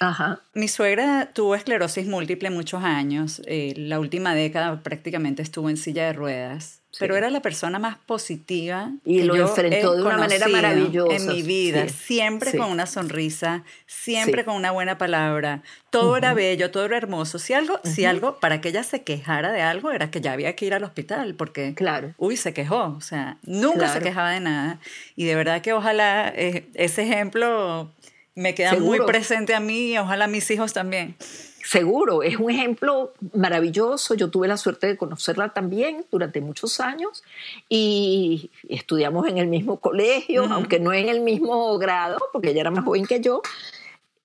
Ajá. 0.00 0.40
Mi 0.52 0.68
suegra 0.68 1.30
tuvo 1.32 1.54
esclerosis 1.54 2.06
múltiple 2.06 2.50
muchos 2.50 2.82
años, 2.82 3.40
eh, 3.46 3.72
la 3.76 3.98
última 3.98 4.34
década 4.34 4.82
prácticamente 4.82 5.40
estuvo 5.42 5.70
en 5.70 5.78
silla 5.78 6.06
de 6.06 6.12
ruedas 6.12 6.79
pero 6.98 7.16
era 7.16 7.30
la 7.30 7.40
persona 7.40 7.78
más 7.78 7.96
positiva 7.98 8.90
y 9.04 9.22
lo 9.22 9.36
enfrentó 9.36 9.94
de 9.94 10.02
una 10.02 10.16
manera 10.16 10.48
maravillosa 10.48 11.14
en 11.14 11.26
mi 11.28 11.42
vida, 11.42 11.88
siempre 11.88 12.56
con 12.56 12.70
una 12.70 12.86
sonrisa, 12.86 13.64
siempre 13.86 14.44
con 14.44 14.56
una 14.56 14.70
buena 14.72 14.98
palabra. 14.98 15.62
Todo 15.90 16.16
era 16.16 16.34
bello, 16.34 16.70
todo 16.70 16.84
era 16.84 16.96
hermoso. 16.96 17.38
Si 17.38 17.52
algo, 17.52 17.80
si 17.84 18.04
algo 18.04 18.38
para 18.40 18.60
que 18.60 18.70
ella 18.70 18.82
se 18.82 19.02
quejara 19.02 19.52
de 19.52 19.62
algo 19.62 19.92
era 19.92 20.10
que 20.10 20.20
ya 20.20 20.32
había 20.32 20.56
que 20.56 20.66
ir 20.66 20.74
al 20.74 20.84
hospital 20.84 21.34
porque 21.34 21.74
claro. 21.74 22.14
uy, 22.18 22.36
se 22.36 22.52
quejó, 22.52 22.94
o 22.96 23.00
sea, 23.00 23.38
nunca 23.42 23.92
se 23.92 24.00
quejaba 24.00 24.30
de 24.30 24.40
nada 24.40 24.80
y 25.16 25.24
de 25.24 25.34
verdad 25.34 25.62
que 25.62 25.72
ojalá 25.72 26.32
eh, 26.34 26.68
ese 26.74 27.02
ejemplo 27.02 27.92
me 28.34 28.54
queda 28.54 28.74
muy 28.74 29.00
presente 29.06 29.54
a 29.54 29.60
mí 29.60 29.92
y 29.92 29.98
ojalá 29.98 30.24
a 30.24 30.28
mis 30.28 30.50
hijos 30.50 30.72
también. 30.72 31.16
Seguro, 31.62 32.22
es 32.22 32.36
un 32.36 32.50
ejemplo 32.50 33.12
maravilloso. 33.34 34.14
Yo 34.14 34.30
tuve 34.30 34.48
la 34.48 34.56
suerte 34.56 34.86
de 34.86 34.96
conocerla 34.96 35.50
también 35.50 36.06
durante 36.10 36.40
muchos 36.40 36.80
años 36.80 37.22
y 37.68 38.50
estudiamos 38.68 39.28
en 39.28 39.38
el 39.38 39.46
mismo 39.46 39.78
colegio, 39.78 40.44
aunque 40.44 40.80
no 40.80 40.92
en 40.92 41.08
el 41.08 41.20
mismo 41.20 41.76
grado, 41.78 42.18
porque 42.32 42.50
ella 42.50 42.62
era 42.62 42.70
más 42.70 42.84
joven 42.84 43.06
que 43.06 43.20
yo. 43.20 43.42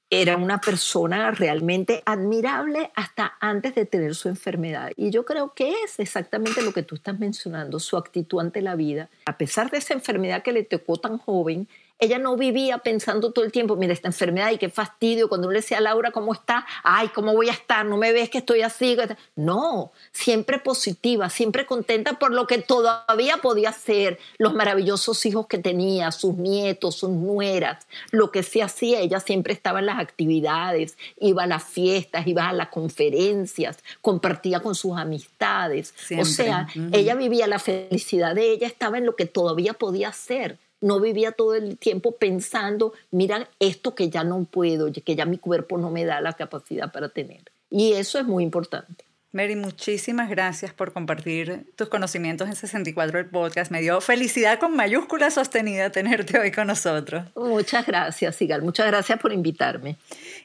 era 0.10 0.38
una 0.38 0.60
persona 0.60 1.32
realmente 1.32 2.04
admirable 2.06 2.92
hasta 2.96 3.34
antes 3.40 3.76
de 3.76 3.86
tener 3.86 4.16
su 4.16 4.30
enfermedad. 4.30 4.92
Y 4.96 5.10
yo 5.10 5.26
creo 5.26 5.54
que 5.54 5.74
es 5.84 6.00
exactamente 6.00 6.62
lo 6.62 6.74
que 6.74 6.84
tú 6.84 6.96
estás 6.96 7.20
mencionando, 7.20 7.80
su 7.80 7.98
actitud 7.98 8.40
ante 8.40 8.62
la 8.62 8.76
vida. 8.76 9.10
A 9.26 9.38
pesar 9.38 9.72
de 9.72 9.80
esa 9.80 9.94
enfermedad 9.94 10.44
que 10.44 10.52
le 10.52 10.64
tocó 10.64 10.98
tan 10.98 11.18
joven, 11.18 11.68
ella 11.98 12.20
no 12.20 12.36
vivía 12.36 12.80
pensando 12.80 13.32
todo 13.32 13.46
el 13.46 13.52
tiempo, 13.52 13.76
mira, 13.76 13.94
esta 13.94 14.10
enfermedad 14.10 14.52
y 14.52 14.58
qué 14.58 14.70
fastidio. 14.70 15.30
Cuando 15.30 15.50
le 15.50 15.60
decía 15.60 15.78
a 15.78 15.82
Laura, 15.82 16.12
¿cómo 16.12 16.34
está? 16.34 16.66
Ay, 16.84 17.08
¿cómo 17.10 17.34
voy 17.34 17.50
a 17.50 17.54
estar? 17.54 17.86
¿No 17.86 17.98
me 17.98 18.12
ves 18.12 18.30
que 18.30 18.40
estoy 18.40 18.62
así? 18.62 18.98
No, 19.36 19.92
siempre 20.12 20.60
positiva, 20.60 21.30
siempre 21.30 21.66
contenta 21.66 22.20
por 22.20 22.32
lo 22.32 22.48
que 22.48 22.58
todavía 22.58 23.38
podía 23.38 23.70
hacer, 23.70 24.20
los 24.38 24.54
maravillosos 24.54 25.26
hijos 25.26 25.48
que 25.48 25.58
tenía, 25.58 26.12
sus 26.12 26.36
nietos, 26.36 26.96
sus 26.96 27.10
nueras, 27.10 27.88
lo 28.12 28.32
que 28.32 28.44
se 28.44 28.62
hacía. 28.62 29.00
Ella 29.00 29.20
siempre 29.20 29.54
estaba 29.54 29.80
en 29.80 29.88
las 29.88 30.00
actividades, 30.00 30.98
iba 31.20 31.44
a 31.44 31.48
las 31.48 31.64
fiestas, 31.64 32.28
iba 32.28 32.50
a 32.50 32.54
las 32.54 32.70
conferencias, 32.70 33.80
compartía 34.02 34.60
con 34.60 34.76
sus 34.76 34.98
amistades. 34.98 35.94
O 36.20 36.26
sea, 36.26 36.68
ella 36.92 37.16
vivía 37.16 37.48
la 37.48 37.60
felicidad 37.60 38.36
de 38.36 38.52
ella, 38.52 38.68
estaba 38.68 38.98
en 38.98 39.06
lo 39.06 39.16
que 39.16 39.26
todavía 39.26 39.74
podía 39.74 40.10
hacer 40.10 40.58
no 40.86 41.00
vivía 41.00 41.32
todo 41.32 41.56
el 41.56 41.80
tiempo 41.80 42.12
pensando, 42.12 42.94
mira 43.10 43.50
esto 43.60 43.96
que 43.96 44.12
ya 44.12 44.24
no 44.24 44.44
puedo, 44.44 44.92
que 44.92 45.16
ya 45.16 45.26
mi 45.26 45.40
cuerpo 45.40 45.80
no 45.80 45.90
me 45.90 46.06
da 46.06 46.22
la 46.22 46.34
capacidad 46.34 46.92
para 46.92 47.10
tener. 47.10 47.42
Y 47.72 47.94
eso 47.94 48.20
es 48.20 48.26
muy 48.26 48.44
importante. 48.44 49.05
Mary, 49.36 49.58
muchísimas 49.58 50.30
gracias 50.30 50.72
por 50.72 50.94
compartir 50.94 51.66
tus 51.76 51.90
conocimientos 51.90 52.48
en 52.48 52.56
64 52.56 53.20
el 53.20 53.26
podcast. 53.26 53.70
Me 53.70 53.82
dio 53.82 54.00
felicidad 54.00 54.60
con 54.60 54.78
mayúscula 54.78 55.30
sostenida 55.30 55.90
tenerte 55.90 56.40
hoy 56.40 56.54
con 56.54 56.68
nosotros. 56.68 57.26
Muchas 57.36 57.86
gracias, 57.86 58.38
Sigal. 58.38 58.62
Muchas 58.62 58.88
gracias 58.88 59.20
por 59.20 59.34
invitarme. 59.34 59.98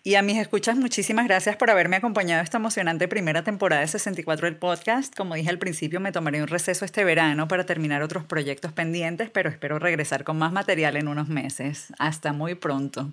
Y 0.02 0.16
a 0.16 0.22
mis 0.22 0.38
escuchas, 0.38 0.76
muchísimas 0.76 1.28
gracias 1.28 1.54
por 1.54 1.70
haberme 1.70 1.94
acompañado 1.94 2.42
esta 2.42 2.56
emocionante 2.58 3.06
primera 3.06 3.44
temporada 3.44 3.82
de 3.82 3.86
64 3.86 4.48
el 4.48 4.56
podcast. 4.56 5.14
Como 5.14 5.36
dije 5.36 5.50
al 5.50 5.58
principio, 5.58 6.00
me 6.00 6.10
tomaré 6.10 6.42
un 6.42 6.48
receso 6.48 6.84
este 6.84 7.04
verano 7.04 7.46
para 7.46 7.64
terminar 7.66 8.02
otros 8.02 8.24
proyectos 8.24 8.72
pendientes, 8.72 9.30
pero 9.30 9.50
espero 9.50 9.78
regresar 9.78 10.24
con 10.24 10.36
más 10.36 10.50
material 10.50 10.96
en 10.96 11.06
unos 11.06 11.28
meses. 11.28 11.92
Hasta 12.00 12.32
muy 12.32 12.56
pronto. 12.56 13.12